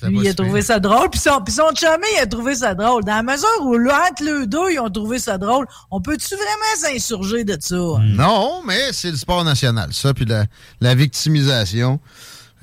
Lui, 0.02 0.18
il 0.20 0.28
a 0.28 0.34
trouvé 0.34 0.60
ça 0.60 0.78
drôle. 0.78 1.08
Puis 1.10 1.20
son, 1.20 1.40
puis 1.40 1.52
son 1.52 1.74
chumé, 1.74 2.06
il 2.16 2.20
a 2.20 2.26
trouvé 2.26 2.54
ça 2.54 2.74
drôle. 2.74 3.04
Dans 3.04 3.14
la 3.14 3.22
mesure 3.22 3.48
où 3.62 3.74
entre 3.74 4.22
les 4.22 4.46
deux, 4.46 4.72
ils 4.72 4.78
ont 4.78 4.90
trouvé 4.90 5.18
ça 5.18 5.38
drôle, 5.38 5.66
on 5.90 6.00
peut-tu 6.00 6.34
vraiment 6.34 6.76
s'insurger 6.76 7.44
de 7.44 7.56
ça? 7.58 7.76
Non, 8.02 8.62
mais 8.66 8.92
c'est 8.92 9.10
le 9.10 9.16
sport 9.16 9.44
national, 9.44 9.92
ça, 9.92 10.12
puis 10.12 10.24
la, 10.24 10.44
la 10.80 10.94
victimisation. 10.94 12.00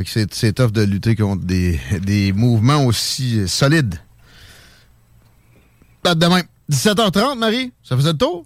c'est 0.06 0.54
tough 0.54 0.72
de 0.72 0.84
lutter 0.84 1.15
contre 1.15 1.44
des, 1.44 1.80
des 2.02 2.32
mouvements 2.32 2.86
aussi 2.86 3.48
solides. 3.48 3.96
Pas 6.03 6.15
demain. 6.15 6.41
17h30, 6.71 7.37
Marie, 7.37 7.73
ça 7.83 7.95
faisait 7.95 8.13
le 8.13 8.17
tour? 8.17 8.45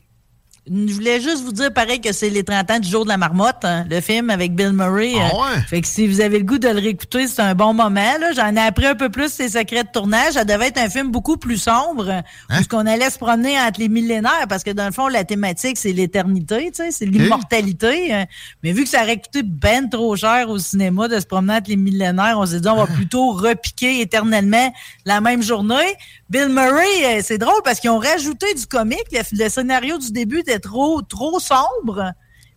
Je 0.67 0.93
voulais 0.93 1.21
juste 1.21 1.43
vous 1.43 1.51
dire, 1.51 1.71
pareil, 1.71 2.01
que 2.01 2.11
c'est 2.11 2.31
les 2.31 2.43
30 2.43 2.71
ans 2.71 2.79
du 2.79 2.89
jour 2.89 3.03
de 3.03 3.09
la 3.09 3.17
marmotte, 3.17 3.63
hein, 3.63 3.85
le 3.87 4.01
film 4.01 4.31
avec 4.31 4.55
Bill 4.55 4.71
Murray. 4.73 5.13
Ah 5.19 5.35
ouais? 5.35 5.61
fait 5.67 5.81
que 5.81 5.87
si 5.87 6.07
vous 6.07 6.21
avez 6.21 6.39
le 6.39 6.43
goût 6.43 6.57
de 6.57 6.67
le 6.67 6.79
réécouter, 6.79 7.27
c'est 7.27 7.43
un 7.43 7.53
bon 7.53 7.75
moment. 7.75 8.15
J'en 8.35 8.55
ai 8.55 8.59
appris 8.59 8.87
un 8.87 8.95
peu 8.95 9.09
plus 9.09 9.31
ses 9.31 9.49
secrets 9.49 9.83
de 9.83 9.89
tournage. 9.93 10.33
Ça 10.33 10.43
devait 10.43 10.69
être 10.69 10.79
un 10.79 10.89
film 10.89 11.11
beaucoup 11.11 11.37
plus 11.37 11.59
sombre, 11.59 12.09
hein? 12.09 12.23
parce 12.49 12.67
qu'on 12.67 12.87
allait 12.87 13.11
se 13.11 13.19
promener 13.19 13.59
entre 13.59 13.79
les 13.79 13.89
millénaires, 13.89 14.47
parce 14.49 14.63
que 14.63 14.71
dans 14.71 14.87
le 14.87 14.91
fond, 14.91 15.07
la 15.07 15.23
thématique, 15.23 15.77
c'est 15.77 15.93
l'éternité, 15.93 16.71
c'est 16.73 17.05
l'immortalité. 17.05 18.11
Hein? 18.11 18.25
Mais 18.63 18.71
vu 18.71 18.85
que 18.85 18.89
ça 18.89 19.03
aurait 19.03 19.17
coûté 19.17 19.43
ben 19.43 19.87
trop 19.87 20.15
cher 20.15 20.49
au 20.49 20.57
cinéma 20.57 21.07
de 21.07 21.19
se 21.19 21.27
promener 21.27 21.57
entre 21.57 21.69
les 21.69 21.75
millénaires, 21.75 22.39
on 22.39 22.45
s'est 22.47 22.59
dit, 22.59 22.67
on 22.67 22.75
va 22.75 22.87
plutôt 22.87 23.33
repiquer 23.33 24.01
éternellement 24.01 24.73
la 25.05 25.21
même 25.21 25.43
journée. 25.43 25.95
Bill 26.27 26.49
Murray, 26.49 27.19
euh, 27.19 27.21
c'est 27.23 27.37
drôle 27.37 27.61
parce 27.63 27.79
qu'ils 27.79 27.91
ont 27.91 27.99
rajouté 27.99 28.51
du 28.55 28.65
comique. 28.65 29.05
Le, 29.11 29.47
scénario 29.47 29.99
du 29.99 30.11
début 30.11 30.41
trop, 30.59 31.01
trop 31.01 31.39
sombre. 31.39 32.13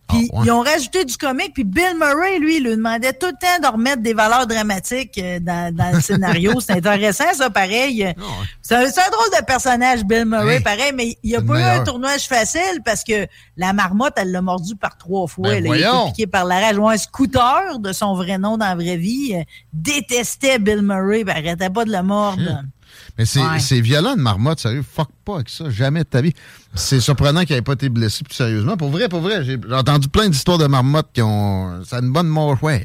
Puis 0.09 0.29
ah, 0.33 0.41
ils 0.43 0.51
ont 0.51 0.61
rajouté 0.61 1.05
du 1.05 1.15
comique. 1.17 1.53
Puis 1.53 1.63
Bill 1.63 1.95
Murray, 1.95 2.39
lui, 2.39 2.57
il 2.57 2.63
lui 2.63 2.75
demandait 2.75 3.13
tout 3.13 3.27
le 3.27 3.33
temps 3.33 3.61
de 3.61 3.71
remettre 3.71 4.01
des 4.01 4.13
valeurs 4.13 4.47
dramatiques 4.47 5.19
euh, 5.19 5.39
dans, 5.39 5.93
le 5.93 6.01
scénario. 6.01 6.59
c'est 6.59 6.73
intéressant, 6.73 7.31
ça, 7.33 7.49
pareil. 7.49 8.03
Ah, 8.03 8.23
c'est 8.61 8.75
un, 8.75 8.81
drôle 8.81 9.39
de 9.39 9.45
personnage, 9.45 10.03
Bill 10.03 10.25
Murray, 10.25 10.61
pareil, 10.61 10.91
mais 10.95 11.15
il 11.23 11.35
a 11.35 11.41
pas 11.41 11.59
eu 11.59 11.63
un 11.63 11.83
tournage 11.83 12.27
facile 12.27 12.81
parce 12.83 13.03
que 13.03 13.27
la 13.55 13.73
marmotte, 13.73 14.13
elle 14.17 14.31
l'a 14.31 14.41
mordu 14.41 14.75
par 14.75 14.97
trois 14.97 15.27
fois. 15.27 15.49
Ben, 15.49 15.65
il 15.65 15.71
a 15.71 15.77
été 15.77 16.11
piqué 16.11 16.27
par 16.27 16.45
la 16.45 16.59
rage. 16.59 16.77
Un 16.79 16.97
scooter 16.97 17.77
de 17.79 17.93
son 17.93 18.15
vrai 18.15 18.39
nom 18.39 18.57
dans 18.57 18.65
la 18.65 18.75
vraie 18.75 18.97
vie 18.97 19.35
euh, 19.35 19.43
détestait 19.73 20.57
Bill 20.57 20.81
Murray, 20.81 21.23
ben, 21.23 21.37
arrêtait 21.37 21.69
pas 21.69 21.85
de 21.85 21.91
le 21.91 22.01
mordre. 22.01 22.63
Mais 23.19 23.59
c'est 23.59 23.81
violent 23.81 24.15
de 24.15 24.21
marmotte, 24.21 24.61
sérieux. 24.61 24.83
Fuck 24.89 25.09
pas 25.25 25.35
avec 25.35 25.49
ça, 25.49 25.69
jamais 25.69 26.03
de 26.03 26.09
ta 26.09 26.21
vie. 26.21 26.33
C'est 26.73 27.01
surprenant 27.01 27.43
qu'il 27.43 27.55
n'ait 27.55 27.61
pas 27.61 27.73
été 27.73 27.89
blessé 27.89 28.23
plus 28.23 28.33
sérieusement. 28.33 28.77
Pour 28.77 28.89
vrai, 28.89 29.09
pour 29.09 29.19
vrai, 29.19 29.43
j'ai 29.43 29.59
entendu 29.71 30.07
plein 30.07 30.29
d'histoires 30.29 30.57
de 30.57 30.67
marmottes 30.67 31.09
qui 31.13 31.21
ont. 31.21 31.83
Ça 31.83 31.97
a 31.97 31.99
une 31.99 32.13
bonne 32.13 32.27
mâchoire. 32.27 32.79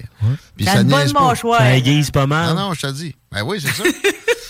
Puis 0.56 0.66
ça, 0.66 0.80
une 0.80 0.88
bonne 0.88 1.12
mâchoire. 1.12 1.60
Ça 1.60 1.76
aiguise 1.76 2.10
pas 2.10 2.26
mal. 2.26 2.54
Non, 2.54 2.68
non, 2.68 2.74
je 2.74 2.80
te 2.80 2.92
dis. 2.92 3.14
Ben 3.30 3.42
oui, 3.44 3.60
c'est 3.60 3.70
ça. 3.70 3.84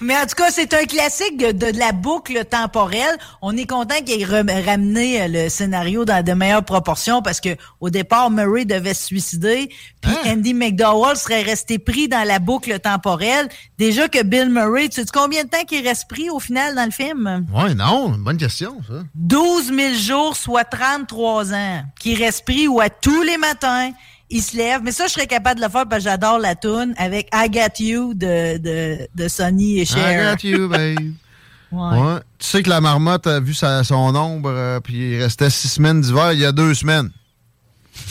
Mais 0.00 0.16
en 0.16 0.26
tout 0.26 0.34
cas, 0.36 0.50
c'est 0.50 0.74
un 0.74 0.84
classique 0.84 1.36
de, 1.36 1.78
la 1.78 1.92
boucle 1.92 2.44
temporelle. 2.44 3.16
On 3.42 3.56
est 3.56 3.66
content 3.66 3.94
qu'il 4.04 4.20
ait 4.20 4.24
ramené 4.24 5.22
euh, 5.22 5.28
le 5.28 5.48
scénario 5.48 6.04
dans 6.04 6.24
de 6.24 6.32
meilleures 6.32 6.64
proportions 6.64 7.22
parce 7.22 7.40
que 7.40 7.56
au 7.80 7.90
départ, 7.90 8.30
Murray 8.30 8.64
devait 8.64 8.94
se 8.94 9.06
suicider, 9.06 9.70
puis 10.00 10.12
hein? 10.12 10.32
Andy 10.32 10.54
McDowell 10.54 11.16
serait 11.16 11.42
resté 11.42 11.78
pris 11.78 12.08
dans 12.08 12.26
la 12.26 12.38
boucle 12.38 12.78
temporelle. 12.80 13.48
Déjà 13.78 14.08
que 14.08 14.22
Bill 14.22 14.50
Murray, 14.50 14.88
tu 14.88 15.00
sais 15.00 15.06
combien 15.12 15.44
de 15.44 15.48
temps 15.48 15.64
qu'il 15.66 15.86
reste 15.86 16.08
pris 16.08 16.30
au 16.30 16.40
final 16.40 16.74
dans 16.74 16.84
le 16.84 16.90
film? 16.90 17.46
Oui, 17.54 17.74
non, 17.74 18.10
bonne 18.18 18.38
question, 18.38 18.80
ça. 18.86 19.02
12 19.14 19.72
000 19.74 19.94
jours, 19.94 20.36
soit 20.36 20.64
33 20.64 21.54
ans, 21.54 21.82
qui 21.98 22.14
reste 22.14 22.44
pris 22.44 22.68
ou 22.68 22.80
à 22.80 22.90
tous 22.90 23.22
les 23.22 23.36
matins 23.38 23.90
il 24.30 24.42
se 24.42 24.56
lève. 24.56 24.80
Mais 24.82 24.92
ça, 24.92 25.06
je 25.06 25.12
serais 25.12 25.26
capable 25.26 25.60
de 25.60 25.64
le 25.64 25.70
faire 25.70 25.86
parce 25.86 26.04
que 26.04 26.10
j'adore 26.10 26.38
la 26.38 26.54
tune 26.54 26.94
avec 26.96 27.28
I 27.34 27.50
Got 27.50 27.82
You 27.82 28.14
de, 28.14 28.58
de, 28.58 29.08
de 29.14 29.28
Sonny 29.28 29.80
et 29.80 29.84
Cher. 29.84 30.34
I 30.34 30.36
Got 30.36 30.48
You, 30.48 30.68
babe. 30.68 31.12
ouais. 31.72 32.20
Tu 32.38 32.46
sais 32.46 32.62
que 32.62 32.70
la 32.70 32.80
marmotte 32.80 33.26
a 33.26 33.40
vu 33.40 33.54
sa, 33.54 33.84
son 33.84 34.14
ombre, 34.14 34.50
euh, 34.50 34.80
puis 34.80 35.12
il 35.12 35.22
restait 35.22 35.50
six 35.50 35.68
semaines 35.68 36.00
d'hiver 36.00 36.32
il 36.32 36.38
y 36.40 36.44
a 36.44 36.52
deux 36.52 36.74
semaines. 36.74 37.10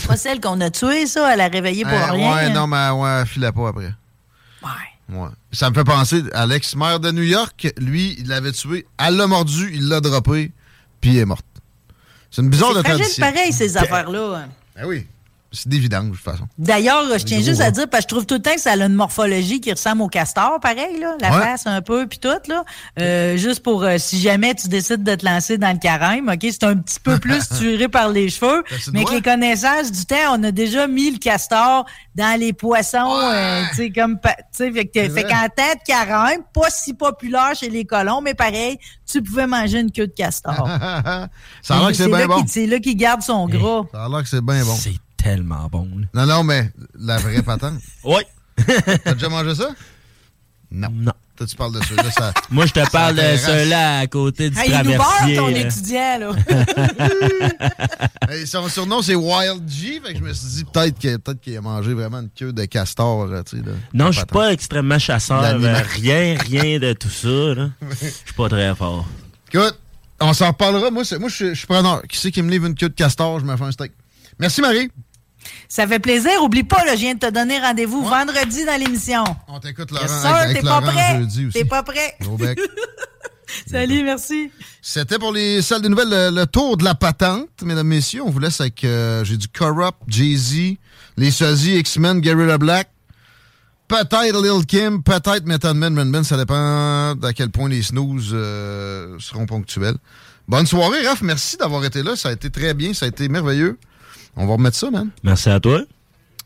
Pas 0.07 0.17
celle 0.17 0.39
qu'on 0.39 0.59
a 0.61 0.69
tuée, 0.69 1.07
ça, 1.07 1.33
elle 1.33 1.41
a 1.41 1.47
réveillé 1.47 1.83
pour 1.83 1.93
euh, 1.93 2.11
rien. 2.11 2.35
Ouais, 2.35 2.49
non, 2.49 2.67
mais 2.67 2.89
ouais, 2.89 3.21
elle 3.21 3.25
filait 3.27 3.51
pas 3.51 3.69
après. 3.69 3.93
Ouais. 4.61 5.15
Ouais. 5.15 5.29
Ça 5.51 5.69
me 5.69 5.75
fait 5.75 5.83
penser 5.83 6.23
à 6.33 6.45
l'ex-maire 6.45 6.99
de 6.99 7.11
New 7.11 7.23
York. 7.23 7.73
Lui, 7.77 8.15
il 8.19 8.27
l'avait 8.27 8.51
tué. 8.51 8.85
Elle 8.97 9.15
l'a 9.15 9.25
mordu, 9.25 9.71
il 9.73 9.87
l'a 9.87 9.99
droppé, 10.01 10.51
puis 11.01 11.15
elle 11.15 11.23
est 11.23 11.25
morte. 11.25 11.45
C'est 12.29 12.43
une 12.43 12.49
bizarre 12.49 12.75
de 12.75 12.81
tradition. 12.81 13.25
C'est 13.25 13.33
pareil, 13.33 13.51
ces 13.51 13.75
affaires-là. 13.77 14.45
Ben 14.75 14.85
oui. 14.85 15.07
C'est 15.51 15.73
évident, 15.73 16.03
de 16.03 16.11
toute 16.11 16.19
façon. 16.19 16.47
D'ailleurs, 16.59 17.05
je 17.17 17.23
tiens 17.23 17.41
juste 17.41 17.61
à 17.61 17.71
dire, 17.71 17.89
parce 17.89 18.05
que 18.05 18.09
je 18.09 18.15
trouve 18.15 18.25
tout 18.27 18.35
le 18.35 18.41
temps 18.41 18.53
que 18.53 18.61
ça 18.61 18.73
a 18.73 18.75
une 18.75 18.93
morphologie 18.93 19.59
qui 19.59 19.71
ressemble 19.71 20.03
au 20.03 20.07
castor, 20.07 20.59
pareil, 20.59 20.99
là, 20.99 21.15
la 21.19 21.31
face 21.31 21.65
un 21.65 21.81
peu, 21.81 22.05
puis 22.05 22.19
tout, 22.19 22.29
là. 22.47 22.63
Euh, 22.99 23.35
juste 23.35 23.63
pour, 23.63 23.83
euh, 23.83 23.97
si 23.97 24.21
jamais 24.21 24.53
tu 24.53 24.67
décides 24.67 25.03
de 25.03 25.15
te 25.15 25.25
lancer 25.25 25.57
dans 25.57 25.71
le 25.71 25.79
carême, 25.79 26.29
OK, 26.29 26.39
c'est 26.41 26.63
un 26.65 26.75
petit 26.75 26.99
peu 26.99 27.17
plus 27.17 27.49
tiré 27.57 27.87
par 27.87 28.09
les 28.09 28.29
cheveux, 28.29 28.63
mais 28.93 28.99
avec 28.99 29.11
les 29.11 29.21
connaissances 29.23 29.91
du 29.91 30.05
temps, 30.05 30.35
on 30.37 30.43
a 30.43 30.51
déjà 30.51 30.87
mis 30.87 31.09
le 31.09 31.17
castor 31.17 31.85
dans 32.13 32.39
les 32.39 32.53
poissons, 32.53 33.11
euh, 33.11 33.63
tu 33.71 33.75
sais, 33.75 33.89
comme, 33.89 34.19
tu 34.21 34.31
sais, 34.51 34.71
fait, 34.71 34.85
que, 34.85 35.09
fait 35.09 35.23
qu'en 35.23 35.45
de 35.45 35.83
carême, 35.83 36.41
pas 36.53 36.69
si 36.69 36.93
populaire 36.93 37.55
chez 37.55 37.69
les 37.69 37.85
colons, 37.85 38.21
mais 38.21 38.35
pareil, 38.35 38.77
tu 39.11 39.23
pouvais 39.23 39.47
manger 39.47 39.79
une 39.79 39.91
queue 39.91 40.07
de 40.07 40.13
castor. 40.13 40.67
ça 41.63 41.75
a 41.75 41.79
l'air 41.79 41.87
que 41.87 41.93
c'est 41.95 42.07
bien 42.07 42.27
bon. 42.27 42.43
C'est 42.45 42.67
là 42.67 42.79
qu'il 42.79 42.95
garde 42.95 43.23
son 43.23 43.47
gras. 43.47 43.83
Ça 43.91 44.05
a 44.05 44.09
l'air 44.09 44.21
que 44.21 44.29
c'est 44.29 44.41
bien 44.41 44.63
bon 44.63 44.75
tellement 45.21 45.67
bon. 45.69 45.87
Non, 46.13 46.25
non, 46.25 46.43
mais 46.43 46.71
la 46.97 47.17
vraie 47.17 47.41
patente. 47.41 47.79
oui. 48.03 48.21
T'as 49.03 49.13
déjà 49.13 49.29
mangé 49.29 49.55
ça? 49.55 49.69
Non. 50.71 50.89
Non. 50.91 51.13
Toi, 51.35 51.47
tu 51.47 51.55
parles 51.55 51.73
de 51.73 51.83
ceux-là. 51.85 52.11
Ça, 52.11 52.33
Moi, 52.51 52.65
je 52.65 52.73
te 52.73 52.91
parle 52.91 53.15
de 53.15 53.37
ceux-là 53.37 53.99
à 53.99 54.07
côté 54.07 54.49
du 54.49 54.59
hey, 54.59 54.69
traversier. 54.69 55.35
Il 55.35 55.35
nous 55.35 55.41
ton 55.41 55.47
étudiant, 55.55 56.19
là. 56.19 56.31
son 58.45 58.67
surnom, 58.67 59.01
c'est 59.01 59.15
Wild 59.15 59.63
G. 59.69 60.01
Fait 60.03 60.11
que 60.13 60.19
je 60.19 60.23
me 60.23 60.33
suis 60.33 60.47
dit 60.47 60.65
peut-être 60.65 60.99
qu'il 60.99 61.17
peut 61.17 61.37
a 61.57 61.61
mangé 61.61 61.93
vraiment 61.93 62.19
une 62.19 62.29
queue 62.29 62.51
de 62.51 62.65
castor. 62.65 63.29
Tu 63.45 63.57
sais, 63.57 63.63
non, 63.93 64.11
je 64.11 64.17
suis 64.17 64.25
pas 64.25 64.51
extrêmement 64.51 64.99
chasseur. 64.99 65.41
rien, 65.41 66.37
rien 66.37 66.77
de 66.77 66.91
tout 66.91 67.09
ça. 67.09 67.71
Je 68.01 68.07
suis 68.07 68.33
pas 68.35 68.49
très 68.49 68.75
fort. 68.75 69.07
Écoute, 69.53 69.79
on 70.19 70.33
s'en 70.33 70.47
reparlera. 70.47 70.91
Moi, 70.91 71.03
moi 71.19 71.29
je 71.29 71.53
suis 71.53 71.67
preneur. 71.67 72.03
Qui 72.07 72.17
c'est 72.17 72.31
qui 72.31 72.41
me 72.41 72.51
livre 72.51 72.65
une 72.65 72.75
queue 72.75 72.89
de 72.89 72.93
castor? 72.93 73.39
Je 73.39 73.45
me 73.45 73.55
fais 73.55 73.63
un 73.63 73.71
steak. 73.71 73.93
Merci, 74.37 74.61
Marie. 74.61 74.89
Ça 75.69 75.87
fait 75.87 75.99
plaisir. 75.99 76.31
Oublie 76.41 76.63
pas, 76.63 76.83
là, 76.83 76.95
je 76.95 77.01
viens 77.01 77.13
de 77.13 77.19
te 77.19 77.29
donner 77.29 77.59
rendez-vous 77.59 78.03
vendredi 78.03 78.65
dans 78.65 78.77
l'émission. 78.79 79.23
On 79.47 79.59
t'écoute, 79.59 79.91
Laurent. 79.91 80.03
Yes, 80.03 80.53
t'es 80.55 80.61
pas 80.61 80.81
prêt? 80.81 81.21
T'es 81.53 81.65
pas 81.65 81.83
prêt? 81.83 82.15
Salut, 83.69 84.03
merci. 84.03 84.51
C'était 84.81 85.19
pour 85.19 85.31
les 85.31 85.61
salles 85.61 85.81
de 85.81 85.87
nouvelles 85.87 86.33
le, 86.33 86.45
tour 86.45 86.75
de 86.75 86.83
la 86.83 86.95
patente, 86.95 87.49
mesdames, 87.63 87.87
messieurs. 87.87 88.23
On 88.23 88.31
vous 88.31 88.39
laisse 88.39 88.59
avec, 88.61 88.83
euh, 88.83 89.23
j'ai 89.23 89.37
du 89.37 89.47
Corrupt, 89.47 89.97
Jay-Z, 90.07 90.77
les 91.17 91.31
Sozzy, 91.31 91.77
X-Men, 91.77 92.19
Gary 92.21 92.57
Black, 92.57 92.89
peut-être 93.87 94.41
Lil 94.41 94.65
Kim, 94.65 95.03
peut-être 95.03 95.45
Method 95.45 95.75
Man, 95.75 95.93
Man, 95.93 96.23
Ça 96.23 96.37
dépend 96.37 97.15
à 97.21 97.33
quel 97.35 97.49
point 97.49 97.69
les 97.69 97.83
snooze 97.83 98.31
euh, 98.33 99.17
seront 99.19 99.45
ponctuels. 99.45 99.97
Bonne 100.47 100.65
soirée, 100.65 101.05
Raph. 101.07 101.21
Merci 101.21 101.57
d'avoir 101.57 101.85
été 101.85 102.01
là. 102.01 102.15
Ça 102.15 102.29
a 102.29 102.31
été 102.31 102.49
très 102.49 102.73
bien. 102.73 102.93
Ça 102.95 103.05
a 103.05 103.09
été 103.09 103.29
merveilleux. 103.29 103.77
On 104.35 104.45
va 104.45 104.53
remettre 104.53 104.77
ça, 104.77 104.89
man. 104.91 105.09
Merci 105.23 105.49
à 105.49 105.59
toi. 105.59 105.81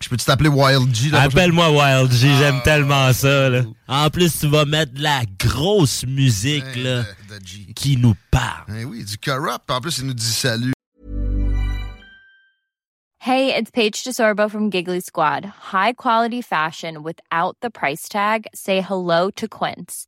Je 0.04 0.10
peux 0.10 0.18
t'appeler 0.18 0.50
Wild 0.50 0.94
G? 0.94 1.16
Appelle-moi 1.16 1.72
Wild 1.72 2.12
G, 2.12 2.28
j'aime 2.38 2.58
ah. 2.60 2.64
tellement 2.64 3.14
ça. 3.14 3.50
Là. 3.50 3.62
En 3.88 4.10
plus, 4.10 4.38
tu 4.38 4.48
vas 4.48 4.66
mettre 4.66 4.94
de 4.94 5.02
la 5.02 5.22
grosse 5.40 6.06
musique 6.06 6.76
là, 6.76 7.04
qui 7.74 7.96
nous 7.96 8.16
parle. 8.30 8.66
Eh 8.78 8.84
oui, 8.84 9.06
du 9.06 9.18
corrupt. 9.18 9.70
En 9.70 9.80
plus, 9.80 10.00
il 10.00 10.08
nous 10.08 10.14
dit 10.14 10.26
salut. 10.26 10.74
Hey, 13.20 13.56
it's 13.56 13.72
Paige 13.72 14.04
DeSorbo 14.04 14.52
from 14.52 14.70
Giggly 14.70 15.00
Squad. 15.00 15.46
High 15.72 15.94
quality 15.94 16.42
fashion 16.42 17.04
without 17.04 17.56
the 17.62 17.70
price 17.70 18.10
tag. 18.10 18.48
Say 18.54 18.82
hello 18.82 19.30
to 19.38 19.48
Quince. 19.48 20.08